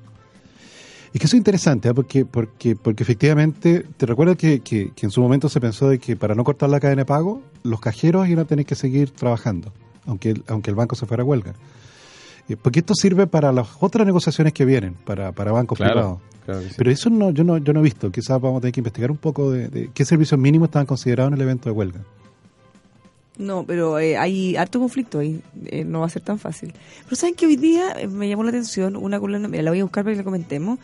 [1.12, 5.10] Y que eso es interesante, porque, porque, porque efectivamente, ¿te recuerdas que, que, que en
[5.10, 8.28] su momento se pensó de que para no cortar la cadena de pago, los cajeros
[8.28, 9.72] iban a tener que seguir trabajando,
[10.06, 11.54] aunque el, aunque el banco se fuera a huelga?
[12.48, 16.18] Eh, Porque esto sirve para las otras negociaciones que vienen, para, para bancos privados.
[16.44, 16.74] Claro, sí.
[16.76, 18.10] Pero eso no, yo no, yo no he visto.
[18.10, 21.32] Quizás vamos a tener que investigar un poco de, de qué servicios mínimos estaban considerados
[21.32, 22.00] en el evento de huelga.
[23.40, 26.74] No, pero eh, hay harto conflicto ahí, eh, no va a ser tan fácil.
[27.04, 29.84] Pero saben que hoy día me llamó la atención una columna, mira, la voy a
[29.84, 30.78] buscar para que la comentemos,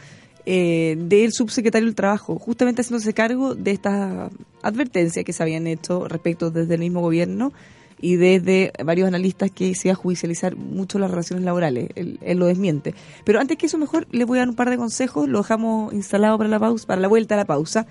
[0.46, 6.08] eh, del subsecretario del Trabajo, justamente haciéndose cargo de estas advertencias que se habían hecho
[6.08, 7.52] respecto desde el mismo gobierno
[8.00, 11.88] y desde varios analistas que se iba a judicializar mucho las relaciones laborales.
[11.94, 12.94] Él, él lo desmiente.
[13.24, 15.92] Pero antes que eso, mejor le voy a dar un par de consejos, lo dejamos
[15.92, 17.86] instalado para la pausa, para la vuelta a la pausa.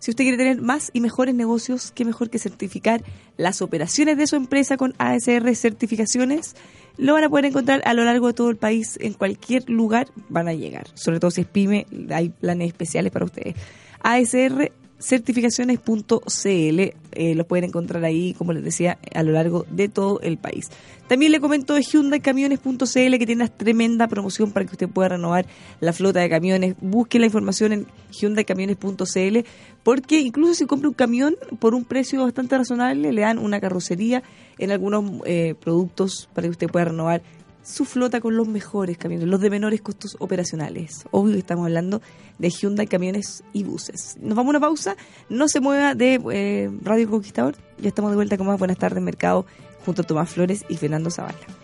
[0.00, 3.04] Si usted quiere tener más y mejores negocios, qué mejor que certificar
[3.36, 6.56] las operaciones de su empresa con ASR Certificaciones.
[6.96, 10.08] Lo van a poder encontrar a lo largo de todo el país, en cualquier lugar
[10.30, 10.86] van a llegar.
[10.94, 13.56] Sobre todo si es pyme, hay planes especiales para ustedes.
[14.02, 16.80] ASR certificaciones.cl
[17.12, 20.68] eh, lo pueden encontrar ahí, como les decía, a lo largo de todo el país.
[21.08, 22.84] También le comento de HyundaiCamiones.cl
[23.18, 25.44] que tiene una tremenda promoción para que usted pueda renovar
[25.80, 26.76] la flota de camiones.
[26.80, 29.38] Busque la información en HyundaiCamiones.cl
[29.82, 34.22] porque incluso si compra un camión por un precio bastante razonable, le dan una carrocería
[34.58, 37.22] en algunos eh, productos para que usted pueda renovar
[37.62, 41.04] su flota con los mejores camiones, los de menores costos operacionales.
[41.10, 42.00] Obvio que estamos hablando
[42.38, 44.16] de Hyundai Camiones y Buses.
[44.20, 44.96] Nos vamos a una pausa,
[45.28, 49.02] no se mueva de eh, Radio Conquistador, ya estamos de vuelta con más Buenas tardes
[49.02, 49.46] Mercado
[49.84, 51.59] junto a Tomás Flores y Fernando Zavala.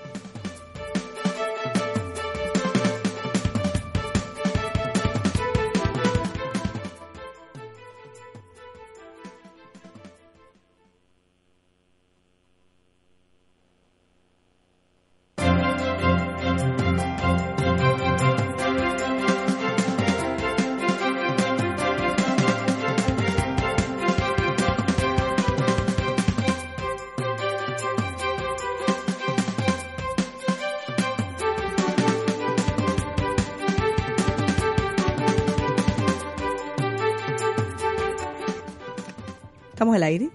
[39.96, 40.30] Al aire?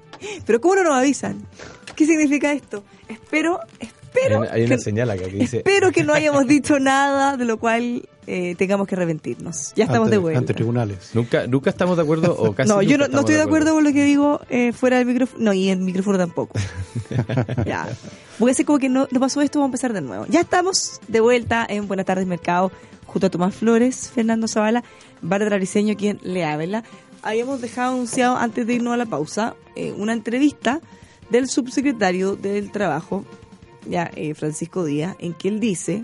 [0.46, 1.46] Pero ¿cómo no nos avisan?
[1.96, 2.84] ¿Qué significa esto?
[3.08, 5.58] Espero, espero, Hay una, hay una que, señal acá que dice...
[5.58, 9.74] espero que no hayamos dicho nada de lo cual eh, tengamos que arrepentirnos.
[9.76, 10.40] Ya estamos ante, de vuelta.
[10.40, 11.12] Ante tribunales.
[11.14, 13.84] Nunca, nunca estamos de acuerdo o casi no, yo no, no estoy de acuerdo con
[13.84, 15.44] lo que digo eh, fuera del micrófono.
[15.44, 16.58] No, y en el micrófono tampoco.
[17.66, 17.90] ya.
[18.38, 20.26] Voy a hacer como que no, no pasó esto, vamos a empezar de nuevo.
[20.30, 22.72] Ya estamos de vuelta en Buenas tardes Mercado,
[23.06, 24.84] junto a Tomás Flores, Fernando Zavala,
[25.22, 26.84] Bárbara Briseño, quien le habla.
[27.24, 30.82] Habíamos dejado anunciado antes de irnos a la pausa eh, una entrevista
[31.30, 33.26] del subsecretario del Trabajo,
[33.88, 36.04] ya eh, Francisco Díaz, en que él dice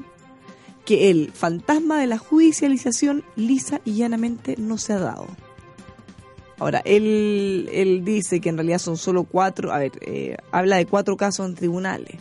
[0.85, 5.27] que el fantasma de la judicialización lisa y llanamente no se ha dado.
[6.59, 10.85] Ahora, él, él dice que en realidad son solo cuatro, a ver, eh, habla de
[10.85, 12.15] cuatro casos en tribunales.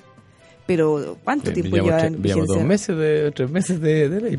[0.66, 4.38] Pero, ¿cuánto Sí, tiempo lleva en dos meses de, tres meses de, de ley.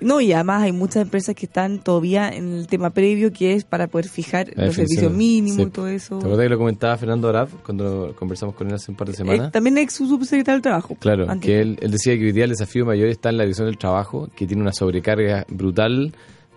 [0.00, 3.64] No, y además hay muchas empresas que están todavía en el tema previo, que es
[3.64, 5.62] para poder fijar los servicios mínimos Sí.
[5.62, 6.18] y todo eso.
[6.18, 9.14] ¿Te acuerdas que lo comentaba Fernando Arab cuando conversamos con él hace un par de
[9.14, 9.48] semanas?
[9.48, 10.94] Eh, también ex subsecretario del Trabajo.
[11.00, 11.46] Claro, Antes.
[11.46, 13.76] que él, él decía que hoy día el desafío mayor está en la división del
[13.76, 16.12] trabajo, que tiene una sobrecarga brutal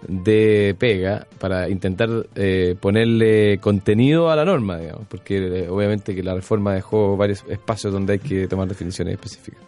[0.08, 6.22] de pega para intentar eh, ponerle contenido a la norma, digamos, porque eh, obviamente que
[6.24, 9.60] la reforma dejó varios espacios donde hay que tomar definiciones específicas.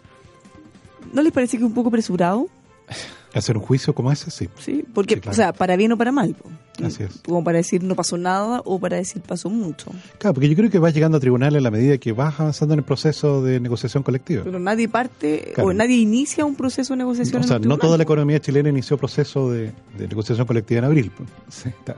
[1.12, 2.46] ¿No les parece que es un poco apresurado?
[3.34, 4.48] Hacer un juicio como ese, sí.
[4.60, 5.32] Sí, porque, Sí, claro.
[5.32, 6.34] o sea, para bien o para mal.
[6.34, 6.48] po.
[6.84, 7.20] Así es.
[7.24, 9.92] Como para decir no pasó nada o para decir pasó mucho.
[10.18, 12.74] Claro, porque yo creo que vas llegando a tribunales a la medida que vas avanzando
[12.74, 14.42] en el proceso de negociación colectiva.
[14.42, 15.70] Pero nadie parte Claro.
[15.70, 17.42] o nadie inicia un proceso de negociación.
[17.42, 21.12] O sea, no toda la economía chilena inició proceso de, de negociación colectiva en abril.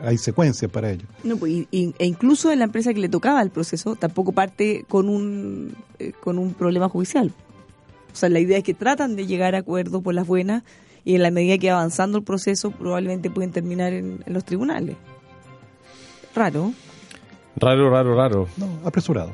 [0.05, 1.07] Hay secuencias para ello.
[1.25, 4.33] No, pues, y- y- e incluso en la empresa que le tocaba el proceso tampoco
[4.33, 7.33] parte con un eh, con un problema judicial.
[8.13, 10.63] O sea, la idea es que tratan de llegar a acuerdos por las buenas
[11.07, 14.45] y en la medida que va avanzando el proceso probablemente pueden terminar en, en los
[14.45, 14.97] tribunales.
[16.35, 16.73] Raro.
[17.55, 18.49] Raro, raro, raro.
[18.57, 19.31] No, apresurado.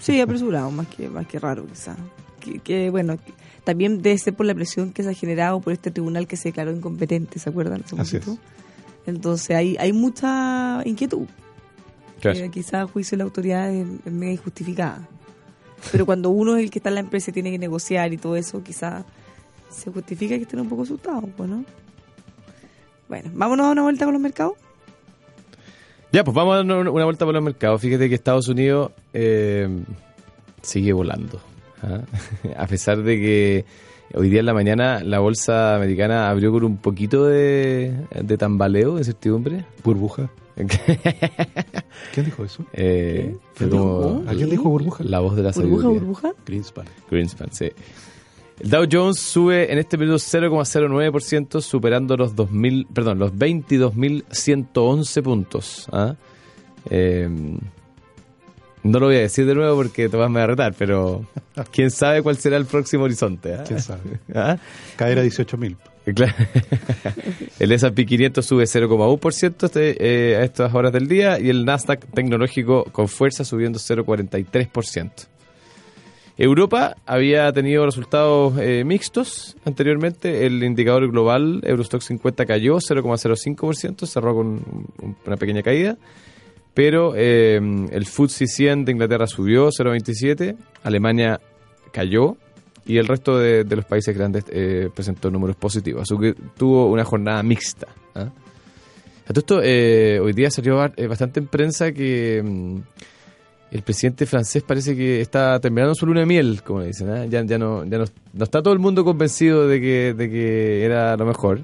[0.00, 1.96] Sí, apresurado, más que más que raro quizá.
[2.38, 3.32] Que, que, bueno, que
[3.64, 6.50] también debe ser por la presión que se ha generado por este tribunal que se
[6.50, 7.82] declaró incompetente, ¿se acuerdan?
[7.98, 8.32] Así poquito?
[8.32, 9.08] es.
[9.08, 11.26] Entonces hay, hay mucha inquietud.
[12.20, 12.38] Claro.
[12.38, 15.08] que quizás juicio de la autoridad es, es media injustificada.
[15.90, 18.16] Pero cuando uno es el que está en la empresa y tiene que negociar y
[18.16, 19.04] todo eso, quizás
[19.72, 21.64] se justifica que estén un poco asustados, pues, ¿no?
[23.08, 24.54] Bueno, vámonos a una vuelta con los mercados.
[26.12, 27.80] Ya, pues vamos a dar una vuelta por los mercados.
[27.80, 29.68] Fíjate que Estados Unidos eh,
[30.62, 31.40] sigue volando.
[31.82, 32.00] ¿ah?
[32.56, 33.64] A pesar de que
[34.14, 38.94] hoy día en la mañana la bolsa americana abrió con un poquito de, de tambaleo,
[38.94, 39.64] de incertidumbre.
[39.82, 40.30] Burbuja.
[42.12, 42.64] ¿Quién dijo eso?
[42.74, 44.24] Eh, fue ¿Qué como dijo?
[44.28, 45.02] ¿Alguien dijo burbuja?
[45.04, 46.00] la voz de la Burbuja, sabiduría.
[46.00, 46.32] burbuja.
[46.46, 46.84] Greenspan.
[47.10, 47.70] Greenspan, sí.
[48.62, 55.88] El Dow Jones sube en este periodo 0,09%, superando los 2000, perdón, los 22.111 puntos.
[55.90, 56.14] ¿ah?
[56.88, 57.28] Eh,
[58.84, 61.26] no lo voy a decir de nuevo porque Tomás me va a retar, pero
[61.72, 63.54] quién sabe cuál será el próximo horizonte.
[63.54, 63.64] ¿ah?
[63.66, 64.20] ¿Quién sabe?
[64.34, 64.56] ¿Ah?
[64.94, 65.76] Caer a 18.000.
[66.14, 66.34] Claro.
[67.60, 69.96] El S&P 500 sube 0,1% este,
[70.32, 75.28] eh, a estas horas del día y el Nasdaq tecnológico con fuerza subiendo 0,43%.
[76.38, 80.46] Europa había tenido resultados eh, mixtos anteriormente.
[80.46, 85.98] El indicador global Eurostock 50 cayó 0,05%, cerró con un- una pequeña caída.
[86.74, 91.38] Pero eh, el FTSE 100 de Inglaterra subió 0,27, Alemania
[91.92, 92.36] cayó
[92.86, 96.02] y el resto de, los países grandes eh, presentó números positivos.
[96.02, 97.88] Así que tuvo una jornada mixta.
[98.14, 98.30] ¿ah?
[99.28, 102.76] Esto, eh, hoy día salió ba- bastante en prensa que mm,
[103.72, 107.08] el presidente francés parece que está terminando su luna de miel, como le dicen.
[107.08, 107.24] ¿ah?
[107.24, 111.60] Ya, ya, no, ya no, está todo el mundo convencido de que, era lo mejor.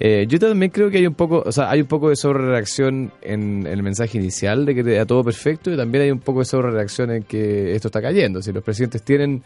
[0.00, 3.12] Eh, yo también creo que hay un poco, o sea, hay un poco de sobrereacción
[3.22, 6.40] en, en el mensaje inicial de que era todo perfecto y también hay un poco
[6.40, 8.40] de sobrereacción en que esto está cayendo.
[8.40, 9.42] Si los presidentes tienen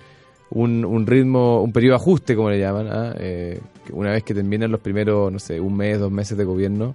[0.51, 3.15] un, ritmo, un periodo de ajuste, como le llaman, ¿ah?
[3.19, 3.61] Eh,
[3.93, 6.95] una vez que terminan los primeros, no sé, un mes, dos meses de gobierno,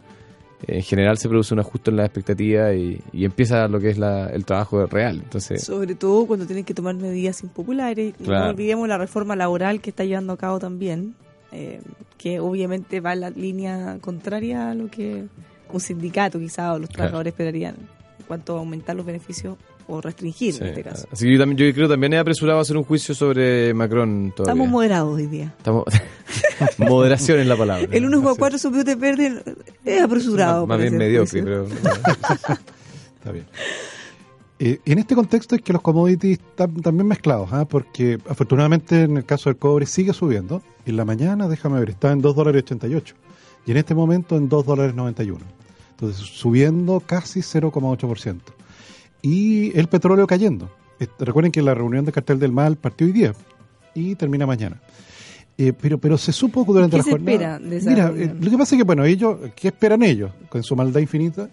[0.68, 3.98] en general se produce un ajuste en la expectativa y, y empieza lo que es
[3.98, 5.22] la- el trabajo real.
[5.24, 8.14] Entonces, Sobre todo cuando tienen que tomar medidas impopulares.
[8.20, 8.50] No Claro.
[8.52, 11.16] olvidemos la reforma laboral que está llevando a cabo también,
[11.52, 11.82] eh,
[12.18, 15.26] que obviamente va en la línea contraria a lo que
[15.72, 16.94] un sindicato quizá o los Claro.
[17.10, 17.76] trabajadores esperarían
[18.20, 21.08] en cuanto a aumentar los beneficios o restringir sí, en este caso.
[21.12, 23.74] así que yo, también, yo creo que también he apresurado a hacer un juicio sobre
[23.74, 24.54] Macron todavía.
[24.54, 25.54] Estamos moderados hoy día.
[25.58, 25.86] Estamos-
[26.78, 27.88] Moderación es la palabra.
[27.92, 29.44] El 1,4 subió de verde
[29.84, 30.66] es apresurado.
[30.68, 31.68] Más bien mediocre, juicio.
[31.82, 31.94] pero...
[33.16, 33.46] Está bien.
[34.60, 37.66] Eh, en este contexto es que los commodities están también mezclados, ¿ah?
[37.66, 40.62] porque afortunadamente en el caso del cobre sigue subiendo.
[40.86, 43.16] Y en la mañana, déjame ver, está en 2 dólares 88
[43.66, 45.40] y en este momento en 2 dólares 91.
[45.40, 48.40] Entonces Entonces, subiendo casi 0,8%.
[49.24, 50.70] Y el petróleo cayendo.
[51.00, 53.34] Eh, Recuerden que la reunión de cartel del mal partió hoy día
[53.96, 54.80] y termina mañana.
[55.58, 57.60] Eh, pero, pero se supo durante ¿Qué la jornada.
[57.60, 60.32] Mira, eh, lo que pasa es que, bueno, ellos, ¿qué esperan ellos?
[60.50, 61.50] Con su maldad infinita,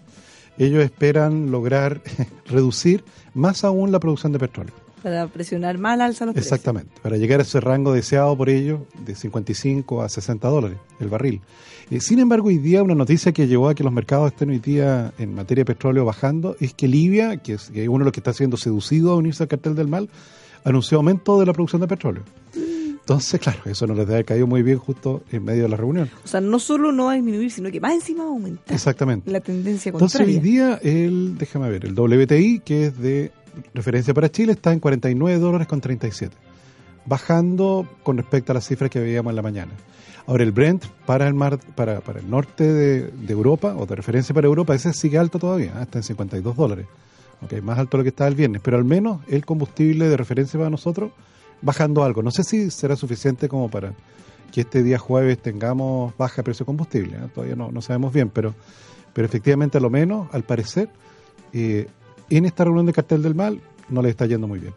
[0.57, 2.01] ellos esperan lograr
[2.45, 3.03] reducir
[3.33, 4.73] más aún la producción de petróleo.
[5.01, 6.51] Para presionar más al alza los precios.
[6.53, 11.09] Exactamente, para llegar a ese rango deseado por ellos de 55 a 60 dólares el
[11.09, 11.41] barril.
[11.89, 14.59] Eh, sin embargo, hoy día una noticia que llevó a que los mercados estén hoy
[14.59, 18.19] día en materia de petróleo bajando es que Libia, que es, uno de los que
[18.21, 20.09] está siendo seducido a unirse al cartel del mal,
[20.63, 22.23] anunció aumento de la producción de petróleo.
[23.01, 25.75] Entonces, claro, eso no les debe haber caído muy bien justo en medio de la
[25.75, 26.09] reunión.
[26.23, 28.73] O sea, no solo no va a disminuir, sino que más encima va a aumentar.
[28.73, 29.29] Exactamente.
[29.29, 30.39] La tendencia Entonces contraria.
[30.39, 33.31] hoy día el, déjame ver, el WTI, que es de
[33.73, 36.35] referencia para Chile, está en 49 dólares con 37,
[37.05, 39.71] bajando con respecto a las cifras que veíamos en la mañana.
[40.27, 45.17] Ahora el Brent para el norte de, Europa, o de referencia para Europa, ese sigue
[45.17, 45.83] alto todavía, ¿eh?
[45.83, 46.87] está en 52 dólares.
[47.63, 50.59] Más alto de lo que estaba el viernes, pero al menos el combustible de referencia
[50.59, 51.11] para nosotros
[51.61, 52.21] bajando algo.
[52.21, 53.93] No sé si será suficiente como para
[54.51, 57.17] que este día jueves tengamos baja precio de combustible.
[57.17, 57.29] ¿eh?
[57.33, 58.53] Todavía no, sabemos bien, pero,
[59.13, 60.89] pero efectivamente a lo menos, al parecer,
[61.53, 61.87] eh,
[62.37, 64.73] en esta reunión de cartel del mal no le está yendo muy bien.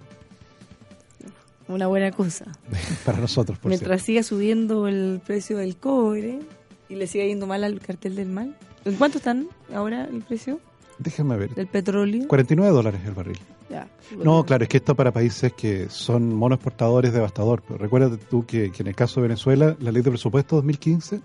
[1.69, 2.45] Una buena cosa.
[3.07, 4.07] Para nosotros, por Mientras cierto.
[4.07, 6.41] siga subiendo el precio del cobre
[6.89, 8.55] y le siga yendo mal al cartel del mal.
[8.85, 10.61] ¿En cuánto están ahora el precio
[10.99, 11.55] Déjame ver.
[11.55, 12.29] del petróleo?
[12.29, 13.39] 49 dólares el barril.
[13.71, 13.89] Ya.
[14.23, 17.63] No, claro, es que esto para países que son monoexportadores devastador.
[17.67, 21.21] Pero recuérdate tú que, que en el caso de Venezuela, la ley de presupuesto 2015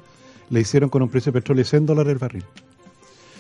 [0.50, 2.46] le hicieron con un precio de petróleo de 100 dólares el barril.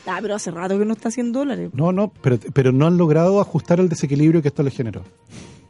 [0.09, 1.69] Ah, pero hace rato que no está a 100 dólares.
[1.73, 5.03] No, no, pero, pero no han logrado ajustar el desequilibrio que esto les generó.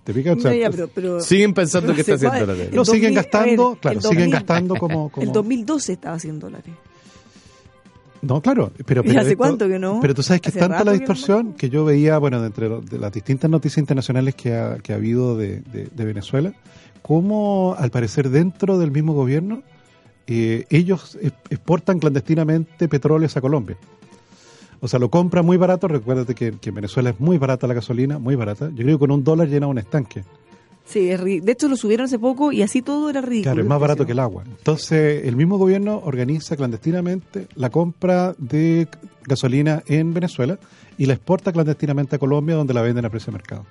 [0.04, 0.38] ¿Te fijas?
[0.38, 2.70] O sea, No, ya, pero, pero- Siguen pensando pero que está puede- la tele.
[2.76, 5.10] No, siguen 2000 gastando, a ver, claro, siguen 2000 gastando como...
[5.12, 6.74] como- El 2012 estaba a 100 dólares.
[8.22, 10.00] No, claro, pero, ¿Y hace esto- cuánto que no?
[10.02, 12.48] Pero tú sabes que es tanta la que no distorsión que yo veía, bueno, de
[12.48, 16.54] entre de las distintas noticias internacionales que ha, que ha habido de, de- de Venezuela,
[17.02, 19.64] cómo al parecer dentro del mismo gobierno
[20.28, 21.18] eh, ellos
[21.50, 23.78] exportan clandestinamente petróleos a Colombia.
[24.82, 25.88] O sea, lo compran muy barato.
[25.88, 28.70] Recuérdate que, que en Venezuela es muy barata la gasolina, muy barata.
[28.70, 30.24] Yo creo que con un dólar llena un estanque.
[30.90, 33.52] Sí, es de hecho lo subieron hace poco y así todo era ridículo.
[33.52, 34.44] Claro, es más barato que el agua.
[34.48, 38.88] Entonces, el mismo gobierno organiza clandestinamente la compra de
[39.24, 40.58] gasolina en Venezuela
[40.98, 43.66] y la exporta clandestinamente a Colombia, donde la venden a precio de mercado.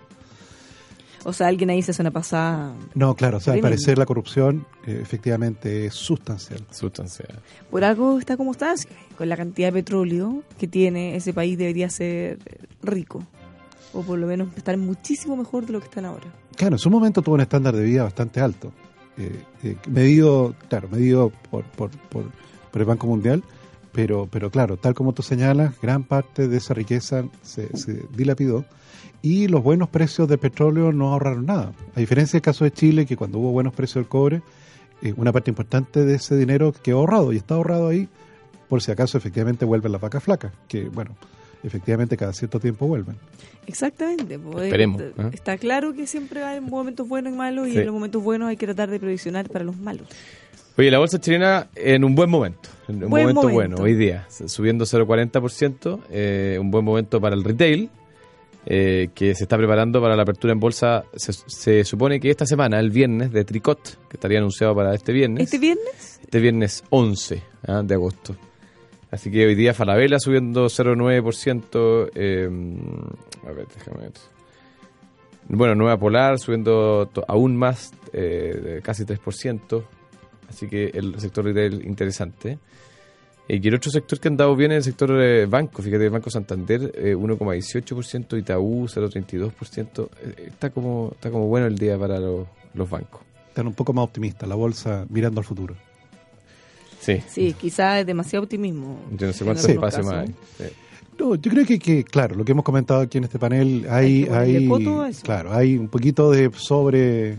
[1.25, 2.73] O sea, alguien ahí se hace una pasada.
[2.95, 6.65] No, claro, o sea, al parecer la corrupción eh, efectivamente es sustancial.
[6.71, 7.41] Sustancial.
[7.71, 8.75] Por algo está como está,
[9.17, 12.39] con la cantidad de petróleo que tiene ese país debería ser
[12.83, 13.25] rico.
[13.93, 16.27] O por lo menos estar muchísimo mejor de lo que están ahora.
[16.57, 18.73] Claro, en su momento tuvo un estándar de vida bastante alto,
[19.17, 22.25] eh, eh, medido, claro, medido por, por, por,
[22.71, 23.43] por el Banco Mundial,
[23.99, 28.65] pero, pero claro, tal como tú señalas, gran parte de esa riqueza se, se dilapidó
[29.23, 31.73] y los buenos precios de petróleo no ahorraron nada.
[31.97, 34.43] A diferencia del caso de Chile, que cuando hubo buenos precios del cobre,
[35.03, 38.09] eh, una parte importante de ese dinero quedó ahorrado y está ahorrado ahí
[38.69, 41.17] por si acaso efectivamente vuelven las vacas flacas, que bueno,
[41.65, 43.17] efectivamente cada cierto tiempo vuelven.
[43.67, 44.39] Exactamente.
[44.39, 45.31] pues, Esperemos, eh, ¿eh?
[45.33, 48.57] Está claro que siempre hay momentos buenos y malos y en los momentos buenos hay
[48.57, 50.07] que tratar de provisionar para los malos.
[50.79, 52.69] Oye, la bolsa chilena en un buen momento.
[52.89, 53.55] En un Buen momento, momento.
[53.77, 54.27] bueno, hoy día.
[54.31, 56.01] Subiendo 0,40%.
[56.11, 57.91] eh, un buen momento para el retail.
[58.71, 61.05] eh, que se está preparando para la apertura en bolsa.
[61.17, 65.13] Se, se supone que esta semana, el viernes, de Tricot, que estaría anunciado para este
[65.13, 65.45] viernes.
[65.45, 66.21] ¿Este viernes?
[66.23, 68.37] Este viernes 11 ah, de agosto.
[69.11, 72.11] Así que hoy día Falabella subiendo 0,9%.
[72.15, 72.49] eh,
[73.47, 74.13] a ver, déjame ver.
[75.49, 79.83] Bueno, Nueva Polar subiendo aún más, eh, casi 3%.
[80.49, 82.59] Así que el sector retail interesante.
[83.49, 85.83] Eh, y el otro sector que ha andado bien es el sector eh, banco.
[85.83, 90.09] Fíjate, el Banco Santander eh, 1,18%, Itaú 0,32%.
[90.23, 93.23] Eh, está, como, está como bueno el día para los, los bancos.
[93.49, 95.75] Están un poco más optimistas, la bolsa mirando al futuro.
[97.01, 97.23] Sí.
[97.29, 99.01] Sí, quizás es demasiado optimismo.
[99.17, 99.73] Yo no sé cuánto Sí.
[99.73, 100.29] espacio más casos.
[100.61, 100.69] hay.
[100.69, 100.75] Sí.
[101.19, 104.29] No, yo creo que, que, claro, lo que hemos comentado aquí en este panel, Hay
[104.31, 107.39] hay, hay, claro, hay un poquito de sobre,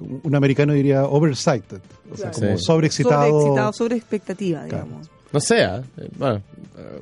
[0.00, 1.80] un americano diría oversighted,
[2.12, 2.46] o sea, Claro.
[2.46, 2.64] como Sí.
[2.64, 3.30] sobreexcitado.
[3.30, 4.84] Sobreexcitado, sobre expectativa, Claro.
[4.86, 5.10] digamos.
[5.32, 5.82] No sé, ¿ah?
[5.96, 6.36] Eh, bueno,
[6.78, 7.00] eh,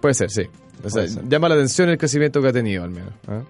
[0.00, 0.42] puede ser, sí.
[0.82, 1.28] O sea, Puede ser.
[1.28, 3.12] llama la atención el crecimiento que ha tenido, al menos.
[3.28, 3.42] ¿ah?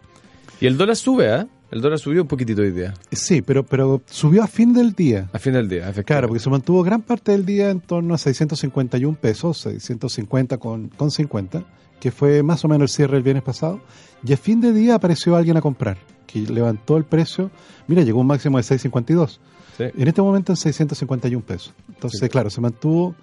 [0.61, 1.47] Y el dólar sube, ¿ah?
[1.71, 5.29] El dólar subió un poquitito hoy día, Sí, pero, pero subió a fin del día.
[5.33, 6.05] a fin del día, efectivamente.
[6.05, 10.89] Claro, porque se mantuvo gran parte del día en torno a 651 pesos, 650 con,
[10.89, 11.63] con 50,
[12.01, 13.81] que fue más o menos el cierre el viernes pasado.
[14.25, 15.99] Y a fin de día apareció alguien a comprar,
[16.33, 17.51] que levantó el precio.
[17.87, 19.41] Mira, llegó un máximo de 652.
[19.77, 19.85] Sí.
[19.97, 21.73] En este momento en 651 pesos.
[21.89, 22.29] Entonces, Sí.
[22.29, 23.15] claro, se mantuvo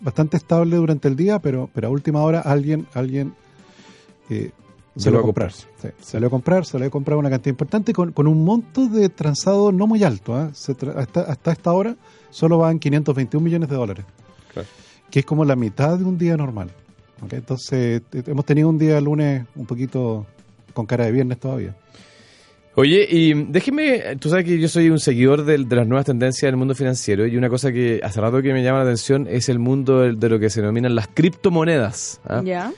[0.00, 3.34] bastante estable durante el día, pero, pero a última hora alguien, alguien
[4.28, 4.50] eh,
[4.96, 5.52] Salió a comprar.
[5.52, 9.08] Sí, salió a comprar, salió a comprar una cantidad importante con, con un monto de
[9.08, 10.34] transado no muy alto.
[10.34, 10.50] ¿ah?
[10.52, 11.96] Se tra- hasta, hasta esta hora
[12.30, 14.04] solo van 521 millones de dólares,
[14.52, 14.68] Claro.
[15.10, 16.70] que es como la mitad de un día normal.
[17.30, 20.26] Entonces, eh, hemos tenido un día lunes un poquito
[20.74, 21.76] con cara de viernes todavía.
[22.76, 26.48] Oye, y déjeme, tú sabes que yo soy un seguidor del- de, las nuevas tendencias
[26.48, 29.48] del mundo financiero y una cosa que hace rato que me llama la atención es
[29.48, 32.20] el mundo de, lo que se denominan las criptomonedas.
[32.24, 32.42] ¿ah?
[32.44, 32.72] ¿Ya?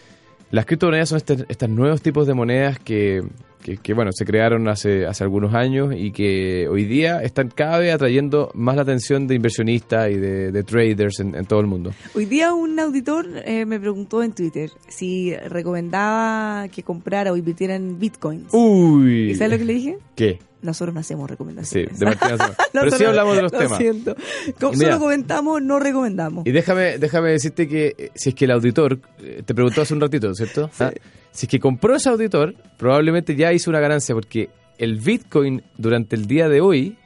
[0.50, 3.22] Las criptomonedas son este- estos nuevos tipos de monedas que,
[3.62, 7.78] que, que, bueno, se crearon hace, hace algunos años y que hoy día están cada
[7.78, 11.66] vez atrayendo más la atención de inversionistas y de, de traders en, en todo el
[11.66, 11.92] mundo.
[12.14, 17.74] Hoy día un auditor eh, me preguntó en Twitter si recomendaba que comprara o invirtiera
[17.74, 18.52] en bitcoins.
[18.52, 19.30] Uy.
[19.30, 19.98] ¿Y sabes lo que le dije?
[20.14, 20.38] ¿Qué?
[20.62, 21.98] Nosotros no hacemos Sí, recomendaciones.
[21.98, 22.54] de Martina Zama.
[22.56, 23.78] Pero sí Nosotros- hablamos de los lo temas.
[23.78, 24.16] siento.
[24.60, 24.92] Como Mira.
[24.92, 26.46] solo comentamos, no recomendamos.
[26.46, 29.92] Y déjame, déjame decirte que eh, si es que el auditor, eh, te preguntó hace
[29.94, 30.70] un ratito, ¿cierto?
[30.80, 30.92] Ah,
[31.32, 36.14] Si es que compró ese auditor, probablemente ya hizo una ganancia porque el Bitcoin durante
[36.16, 36.96] el día de hoy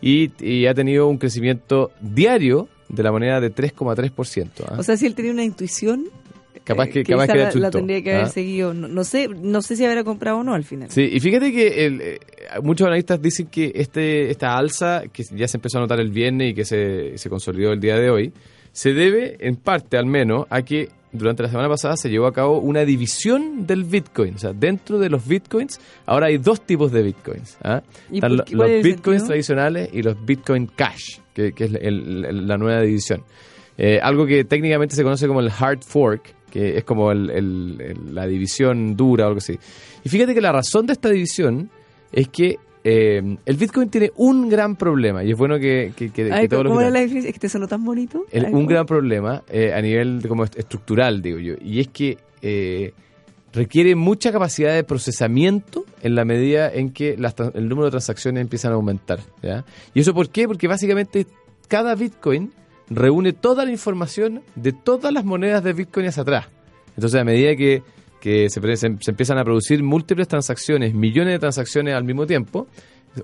[0.01, 4.49] Y, y ha tenido un crecimiento diario de la moneda de 3,3%.
[4.67, 4.75] ¿ah?
[4.77, 6.09] O sea, si él tenía una intuición,
[6.63, 8.29] Capaz eh, que, capaz que la, tendría que haber ¿ah?
[8.29, 8.73] seguido.
[8.73, 10.89] No, no sé, no sé si habrá comprado o no al final.
[10.89, 12.19] Sí, y fíjate que el, eh,
[12.61, 16.51] muchos analistas dicen que este esta alza, que ya se empezó a notar el viernes
[16.51, 18.33] y que se, se consolidó el día de hoy,
[18.71, 22.33] se debe, en parte al menos, a que durante la semana pasada se llevó a
[22.33, 24.35] cabo una división del Bitcoin.
[24.35, 27.57] O sea, dentro de los Bitcoins, ahora hay dos tipos de Bitcoins.
[27.63, 27.81] ¿ah?
[28.11, 28.55] ¿Y Están por lo- qué?
[28.57, 29.27] ¿Cuál los Bitcoins sentido?
[29.27, 33.23] tradicionales y los Bitcoin Cash, que, que es el- el- la nueva división.
[33.77, 38.27] Eh, algo que técnicamente se conoce como el hard fork, que es como el- la
[38.27, 39.57] división dura o algo así.
[40.03, 41.69] Y fíjate que la razón de esta división
[42.11, 46.23] es que eh, el Bitcoin tiene un gran problema, y es bueno que, que, que-
[46.31, 47.29] A que ver, todos los ¿Cómo era que- la diferencia?
[47.29, 48.25] Es que te sonó tan bonito.
[48.31, 48.67] el- Ay, un ¿cómo?
[48.69, 52.93] gran problema eh, a nivel como est- estructural, digo yo, y es que eh,
[53.53, 58.41] requiere mucha capacidad de procesamiento en la medida en que las el número de transacciones
[58.41, 59.19] empiezan a aumentar.
[59.41, 59.63] ¿ya?
[59.93, 60.47] ¿Y eso por qué?
[60.47, 61.25] Porque básicamente
[61.67, 62.51] cada Bitcoin
[62.89, 66.47] reúne toda la información de todas las monedas de Bitcoin hacia atrás.
[66.97, 67.81] Entonces, a medida que,
[68.23, 72.25] que se, pre- se, se empiezan a producir múltiples transacciones, millones de transacciones al mismo
[72.25, 72.67] tiempo,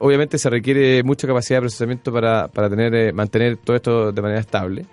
[0.02, 4.22] obviamente se requiere mucha capacidad de procesamiento para, para tener, eh, mantener todo esto de
[4.22, 4.86] manera estable.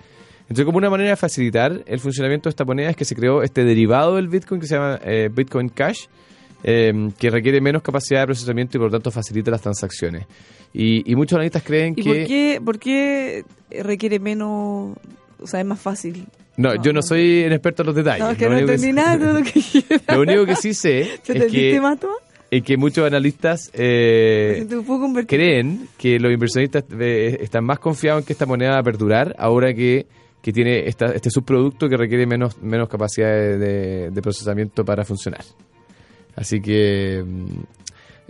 [0.42, 3.42] Entonces, como una manera de facilitar el funcionamiento de esta moneda es que se creó
[3.42, 6.06] este derivado del Bitcoin que se llama eh, Bitcoin Cash,
[6.62, 10.24] eh, que requiere menos capacidad de procesamiento y por lo tanto facilita las transacciones.
[10.72, 12.08] Y, y muchos analistas creen ¿Y que...
[12.08, 13.44] por qué, por qué
[13.82, 14.96] requiere menos,
[15.40, 16.28] o sea, es más fácil?
[16.56, 18.20] No, No, yo no soy un experto en los detalles.
[18.24, 19.62] No, es que no entendí nada de lo que.
[20.14, 22.08] Lo único que sí sé ¿Te es que, Mato?
[22.50, 24.66] es que muchos analistas eh,
[25.26, 29.34] creen que los inversionistas eh, están más confiados en que esta moneda va a perdurar
[29.38, 30.06] ahora que,
[30.40, 35.04] que tiene esta- este subproducto que requiere menos, menos capacidad de, de- de procesamiento para
[35.04, 35.44] funcionar.
[36.36, 37.24] Así que...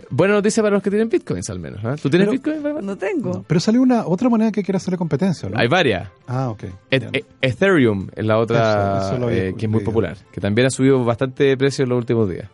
[0.09, 1.83] Buena noticia para los que tienen bitcoins al menos.
[1.83, 1.95] ¿ah?
[2.01, 2.63] ¿Tú tienes Pero- bitcoin?
[2.63, 2.85] Bárbara?
[2.85, 3.43] No tengo.
[3.45, 5.57] Pero salió una otra moneda que quiere hacerle competencia, ¿no?
[5.59, 6.09] Hay varias.
[6.27, 6.63] Ah, ok.
[6.63, 10.67] E- e- Ethereum es la otra Eso, eso eh, que es muy popular, que también
[10.67, 12.49] ha subido bastante de precio en los últimos días.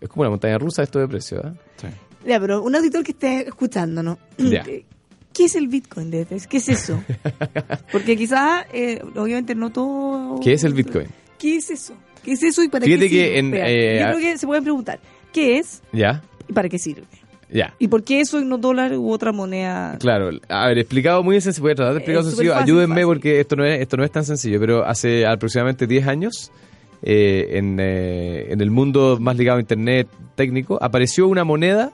[0.00, 1.52] Es como una montaña rusa esto de precio, ¿ah?
[1.76, 1.88] Sí.
[2.26, 4.18] Ya, pero un auditor que esté escuchándonos.
[4.38, 4.64] Ya.
[5.32, 6.46] ¿Qué es el Bitcoin, Detes?
[6.48, 7.00] ¿Qué es eso?
[7.92, 10.40] Porque quizás, eh, obviamente, no todo...
[10.40, 11.06] ¿Qué es el Bitcoin?
[11.38, 11.94] ¿Qué es eso?
[12.24, 13.38] ¿Qué es eso y para Fíjate qué que sirve?
[13.38, 14.98] en, eh, Yo creo que se pueden preguntar,
[15.32, 16.22] ¿qué es ¿Ya?
[16.48, 17.04] y para qué sirve?
[17.50, 17.74] Ya.
[17.78, 19.96] ¿Y por qué eso y no dólar u otra moneda?
[19.98, 23.06] Claro, a ver, explicado muy sencillo, voy a tratar de explicar sencillo, fácil, ayúdenme fácil.
[23.06, 26.52] porque esto no, es, esto no es tan sencillo, pero hace aproximadamente 10 años,
[27.02, 31.90] eh, en, eh, en el mundo más ligado a Internet técnico, apareció una moneda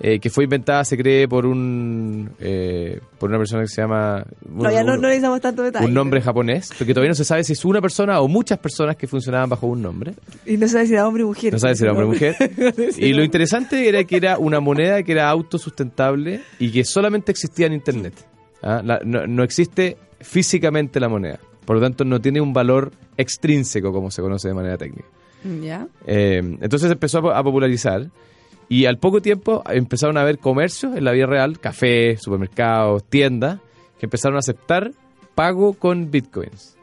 [0.00, 4.24] eh, que fue inventada, se cree, por un eh, por una persona que se llama...
[4.48, 5.86] No, ya no, no necesitamos tanto detalle.
[5.86, 8.94] un nombre japonés, porque todavía no se sabe si es una persona o muchas personas
[8.96, 10.14] que funcionaban bajo un nombre.
[10.46, 11.52] Y no sabe si era hombre o mujer.
[11.52, 12.36] No sabe si era hombre o mujer.
[12.98, 17.66] Y lo interesante era que era una moneda que era autosustentable y que solamente existía
[17.66, 18.14] en Internet.
[18.62, 18.80] ¿Ah?
[18.84, 21.38] La- no, no existe físicamente la moneda.
[21.64, 25.08] Por lo tanto, no tiene un valor extrínseco, como se conoce de manera técnica.
[25.62, 25.86] ¿Ya?
[26.06, 28.08] Eh, entonces empezó a popularizar
[28.68, 33.60] y al poco tiempo empezaron a haber comercios en la vida real, cafés, supermercados, tiendas,
[33.98, 34.92] que empezaron a aceptar
[35.34, 36.76] pago con bitcoins.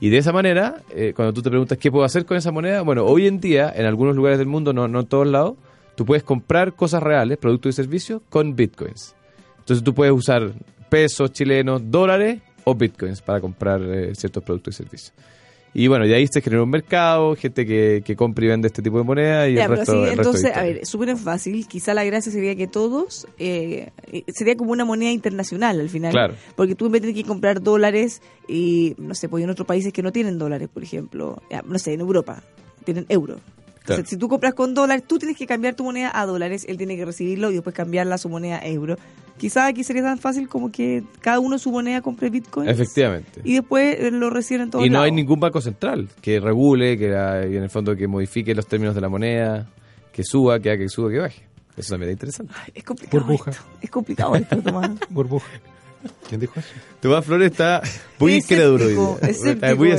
[0.00, 2.82] Y de esa manera, eh, cuando tú te preguntas qué puedo hacer con esa moneda,
[2.82, 5.54] bueno, hoy en día, en algunos lugares del mundo, no, no en todos lados,
[5.94, 9.14] tú puedes comprar cosas reales, productos y servicios, con bitcoins.
[9.60, 10.52] Entonces tú puedes usar
[10.90, 15.14] pesos chilenos, dólares o bitcoins para comprar eh, ciertos productos y servicios.
[15.76, 18.80] Y bueno, y ahí se genera un mercado, gente que, que compra y vende este
[18.80, 21.16] tipo de moneda y Ya, el resto, así, el resto de entonces, a ver, súper
[21.16, 21.66] fácil.
[21.66, 26.12] Quizá la gracia sería que todos, eh, eh, sería como una moneda internacional al final.
[26.12, 26.34] Claro.
[26.54, 29.66] Porque tú en vez de tener que comprar dólares y, no sé, pues en otros
[29.66, 32.44] países que no tienen dólares, por ejemplo, ya, no sé, en Europa,
[32.84, 33.34] tienen euro.
[33.34, 34.00] Claro.
[34.00, 36.78] Entonces, si tú compras con dólares, tú tienes que cambiar tu moneda a dólares, él
[36.78, 38.96] tiene que recibirlo y después cambiarla a su moneda a euro.
[39.36, 42.70] Quizá aquí sería tan fácil como que cada uno su moneda compre bitcoins.
[42.70, 43.40] Efectivamente.
[43.44, 45.16] Y después eh, lo reciben en todos Y no hay lados.
[45.16, 48.94] ningún banco central que regule, que ah, y en el fondo que modifique los términos
[48.94, 49.66] de la moneda,
[50.12, 51.42] que suba, que haga que suba, que baje.
[51.76, 52.52] Eso también es interesante.
[52.56, 53.50] Ay, Es complicado Burbuja.
[53.50, 53.62] esto.
[53.82, 54.90] Es complicado esto, Tomás.
[55.10, 55.48] Burbuja.
[56.28, 56.68] ¿Quién dijo eso?
[57.00, 57.82] Tomás Flores está
[58.20, 59.30] muy Escéptico, incrédulo hoy día.
[59.30, 59.90] escéptico muy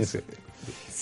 [0.00, 0.41] escéptico.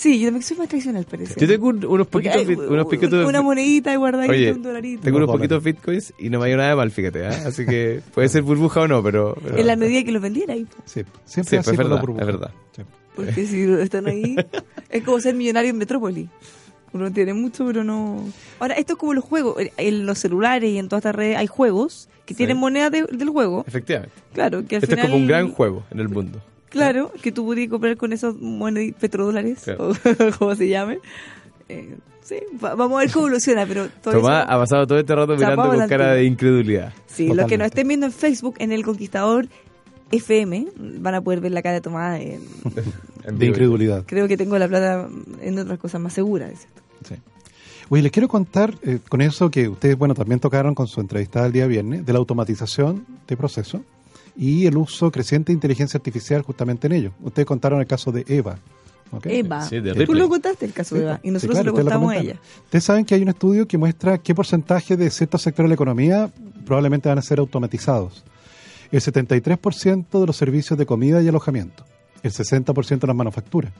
[0.01, 0.19] Sí.
[0.19, 1.39] Yo también soy más tradicional, parece.
[1.39, 5.03] Yo tengo un- unos poquitos, hay bit- unos una monedita y guardadita, Oye, un dolarito.
[5.03, 7.27] Tengo unos poquitos bitcoins y no me ha ido nada de mal, fíjate.
[7.27, 7.43] ¿ah?
[7.45, 9.37] Así que puede ser burbuja o no, pero.
[9.43, 10.65] pero- En la medida que los vendiera ahí.
[10.85, 12.21] Sí, siempre Sí, pues es verdad, burbuja.
[12.21, 12.51] es verdad.
[13.15, 14.35] Porque si están ahí,
[14.89, 16.29] es como ser millonario en Metrópoli.
[16.93, 18.23] Uno tiene mucho, pero no.
[18.59, 19.55] Ahora, esto es como los juegos.
[19.77, 22.39] En los celulares y en todas estas redes hay juegos que Sí.
[22.39, 23.63] tienen moneda de- del juego.
[23.67, 24.13] Efectivamente.
[24.33, 25.05] Claro, que al Este final.
[25.05, 26.41] es como un gran juego en el mundo.
[26.71, 29.91] Claro, que tú podías comprar con esos monedas petrodólares, Claro.
[29.91, 29.93] o
[30.39, 30.99] como se llame.
[31.69, 34.97] Eh, sí, va- vamos a ver cómo evoluciona, pero todo Tomás eso- ha pasado todo
[34.99, 36.93] este rato mirando con cara de incredulidad.
[37.07, 37.57] Sí, los que Totalmente.
[37.59, 39.47] nos estén viendo en Facebook, en El Conquistador
[40.11, 40.67] FM,
[40.99, 42.19] van a poder ver la cara de Tomás.
[42.21, 42.41] en-
[43.23, 43.45] En De vivo.
[43.45, 44.03] incredulidad.
[44.07, 45.07] creo que tengo la plata
[45.41, 46.51] en otras cosas más seguras.
[46.57, 46.81] ¿cierto?
[47.07, 47.15] Sí.
[47.89, 51.43] Oye, les quiero contar eh, con eso que ustedes, bueno, también tocaron con su entrevista
[51.43, 53.81] del día viernes, de la automatización de procesos
[54.35, 57.11] y el uso creciente de inteligencia artificial justamente en ello.
[57.21, 58.57] Ustedes contaron el caso de Eva.
[59.23, 61.77] Eva, Sí, de tú lo contaste el caso de Eva, y Sí, nosotros claro, se
[61.77, 62.39] lo contamos a ella.
[62.65, 65.75] Ustedes saben que hay un estudio que muestra qué porcentaje de ciertos sectores de la
[65.75, 66.31] economía
[66.65, 68.23] probablemente van a ser automatizados.
[68.91, 71.85] El 73% de los servicios de comida y alojamiento,
[72.23, 73.73] el 60% de las manufacturas,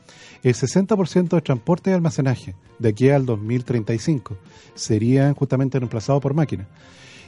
[0.43, 4.37] el 60% de transporte y almacenaje de aquí al 2035
[4.75, 6.67] serían justamente reemplazados por máquinas.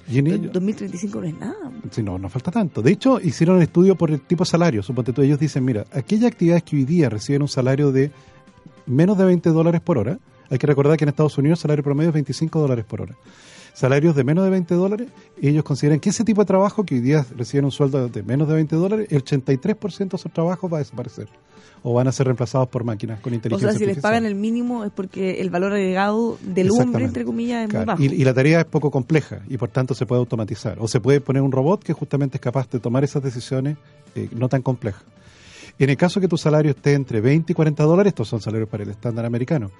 [0.09, 1.71] Y en ello- 2035 no es nada.
[1.91, 2.81] Sí, no, no falta tanto.
[2.81, 4.83] De hecho, hicieron un estudio por el tipo de salario.
[4.83, 8.11] Suponte tú, ellos dicen, mira, aquellas actividades que hoy día reciben un salario de
[8.85, 11.83] menos de 20 dólares por hora, hay que recordar que en Estados Unidos el salario
[11.83, 13.15] promedio es 25 dólares por hora.
[13.73, 15.07] Salarios de menos de 20 dólares,
[15.41, 18.47] ellos consideran que ese tipo de trabajo que hoy día reciben un sueldo de menos
[18.47, 21.27] de 20 dólares, el 83% de esos trabajos va a desaparecer
[21.81, 24.11] o van a ser reemplazados por máquinas con O inteligencia sea, si les artificial.
[24.11, 28.07] pagan el mínimo es porque el valor agregado del hombre, entre comillas, es Claro, muy
[28.07, 28.15] bajo.
[28.15, 30.77] Y, y la tarea es poco compleja y por tanto se puede automatizar.
[30.79, 33.77] O se puede poner un robot que justamente es capaz de tomar esas decisiones
[34.15, 35.03] eh, no tan complejas.
[35.79, 38.69] En el caso que tu salario esté entre 20 y 40 dólares, estos son salarios
[38.69, 39.71] para el estándar americano,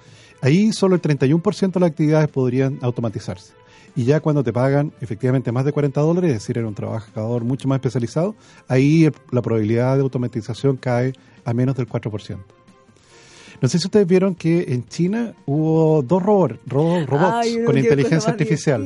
[0.42, 3.52] ahí solo el 31% de las actividades podrían automatizarse.
[3.96, 7.44] Y ya cuando te pagan efectivamente más de 40 dólares, es decir, era un trabajador
[7.44, 8.34] mucho más especializado,
[8.66, 11.12] ahí la probabilidad de automatización cae
[11.44, 12.38] a menos del 4%.
[13.60, 17.66] No sé si ustedes vieron que en China hubo dos robots, ro- robots Ay, no,
[17.66, 18.84] con inteligencia artificial.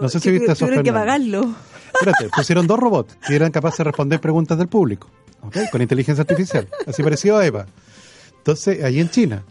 [0.00, 1.54] No sé si viste eso, Tuvieron que pagarlo.
[1.92, 5.08] Espérate, pusieron dos robots que eran capaces de responder preguntas del público,
[5.42, 5.56] ¿ok?
[5.70, 7.66] Con inteligencia artificial, así parecido a Eva.
[8.38, 9.42] Entonces, ahí en China.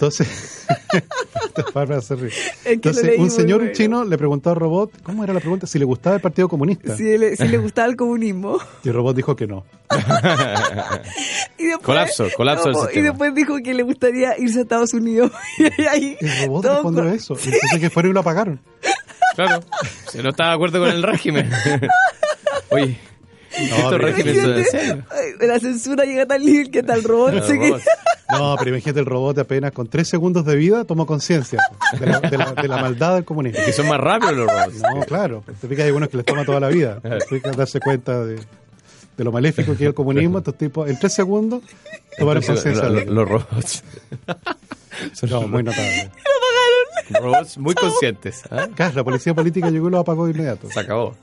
[0.00, 0.66] Entonces,
[2.64, 3.72] Entonces, leí un señor bueno.
[3.74, 5.66] chino le preguntó al robot, ¿cómo era la pregunta?
[5.66, 6.96] Si le gustaba el Partido Comunista.
[6.96, 8.58] Si le, si le gustaba el comunismo.
[8.82, 9.64] Y el robot dijo que no.
[11.58, 13.08] Y después, Colapso, colapso del No, Y sistema.
[13.10, 15.30] después dijo que le gustaría irse a Estados Unidos.
[15.58, 17.34] y ahí, El robot respondió con- eso.
[17.34, 18.60] Entonces que fueron y lo apagaron.
[19.34, 19.60] Claro.
[20.08, 21.50] Se no está de acuerdo con el régimen.
[22.70, 22.98] Oye,
[23.56, 24.64] en Imagínate,
[25.10, 27.34] ay, La censura llega tal nivel que tal robot.
[27.34, 27.74] Los se que-.
[28.30, 31.58] No, pero imagínate el robot apenas con tres segundos de vida tomó conciencia
[31.98, 32.30] de la, de
[32.62, 33.60] de la maldad del comunismo.
[33.64, 34.82] Que son más rápidos los robots.
[34.94, 35.42] No, claro.
[35.60, 37.00] Te fijas, hay algunos que les toma toda la vida.
[37.00, 40.38] Te fijas, darse cuenta de, de lo maléfico que es el comunismo.
[40.38, 41.62] Estos tipos, en tres segundos,
[42.18, 43.82] tomaron conciencia lo- de lo- los robots.
[45.12, 46.10] Son No, muy notable.
[47.10, 48.42] Robots muy conscientes.
[48.50, 48.68] ¿ah?
[48.74, 50.68] Claro, la policía política llegó y lo apagó de inmediato.
[50.70, 51.16] Se acabó.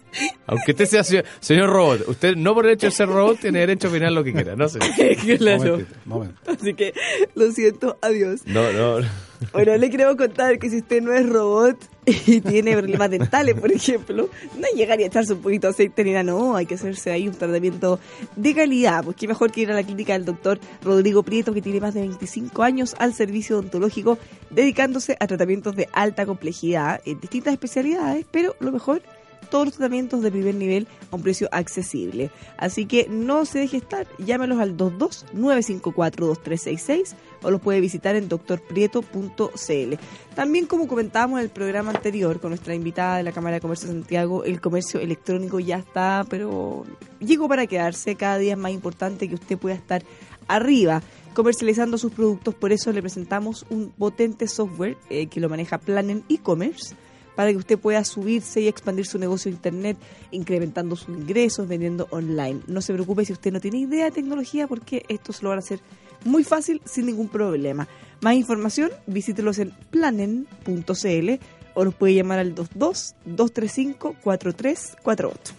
[0.48, 3.60] Aunque usted sea se- señor robot, usted no por el hecho de ser robot tiene
[3.60, 4.56] derecho a opinar lo que quiera.
[4.56, 4.80] No sé.
[5.38, 5.60] Claro.
[5.64, 6.42] Momentito, momento.
[6.52, 6.94] Así que
[7.36, 8.42] lo siento, adiós.
[8.46, 9.06] No, no.
[9.54, 11.78] Bueno, le queremos contar que si usted no es robot
[12.26, 16.12] y tiene problemas dentales, por ejemplo, no llegar y echarse un poquito de aceite ni
[16.12, 18.00] nada, no, hay que hacerse ahí un tratamiento
[18.38, 21.62] de calidad, pues qué mejor que ir a la clínica del doctor Rodrigo Prieto, que
[21.62, 24.18] tiene más de 25 años al servicio odontológico,
[24.50, 29.02] dedicándose a tratamientos de alta complejidad en distintas especialidades, pero lo mejor
[29.50, 32.32] todos los tratamientos de primer nivel a un precio accesible.
[32.58, 39.94] Así que no se deje estar, llámelos al 22-954-2366 o los puede visitar en doctorprieto.cl.
[40.36, 43.88] También como comentábamos en el programa anterior con nuestra invitada de la Cámara de Comercio
[43.88, 46.86] de Santiago, el comercio electrónico ya está, pero
[47.20, 50.04] llegó para quedarse, cada día es más importante que usted pueda estar
[50.48, 51.02] arriba
[51.34, 52.56] comercializando sus productos.
[52.56, 56.96] Por eso le presentamos un potente software eh, que lo maneja Planen e-commerce
[57.38, 59.96] para que usted pueda subirse y expandir su negocio de internet,
[60.32, 62.62] incrementando sus ingresos, vendiendo online.
[62.66, 65.60] No se preocupe si usted no tiene idea de tecnología, porque esto se lo van
[65.60, 65.80] a hacer
[66.26, 67.88] muy fácil, sin ningún problema.
[68.22, 71.30] Más información, visítelos en planen.cl
[71.76, 75.54] o nos puede llamar al 22 235 4348.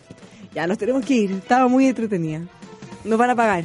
[0.56, 2.40] Ya nos tenemos que ir, estaba muy entretenida.
[3.04, 3.62] Nos van a pagar.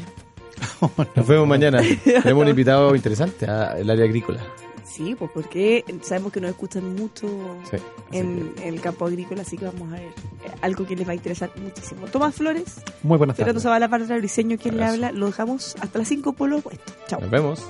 [1.16, 1.82] Nos vemos mañana.
[2.04, 4.40] Tenemos un invitado interesante al área agrícola.
[4.84, 7.28] Sí, pues porque sabemos que nos escuchan mucho
[7.70, 7.78] Sí,
[8.12, 11.12] en, en el campo agrícola, así que vamos a ver eh, algo que les va
[11.14, 12.06] a interesar muchísimo.
[12.08, 13.64] Tomás Flores, Muy buenas Fernando tardes.
[13.64, 16.94] Zavala para el diseño, quien le habla, lo dejamos hasta las 5 por lo opuesto.
[17.08, 17.22] Chao.
[17.22, 17.62] Nos vemos.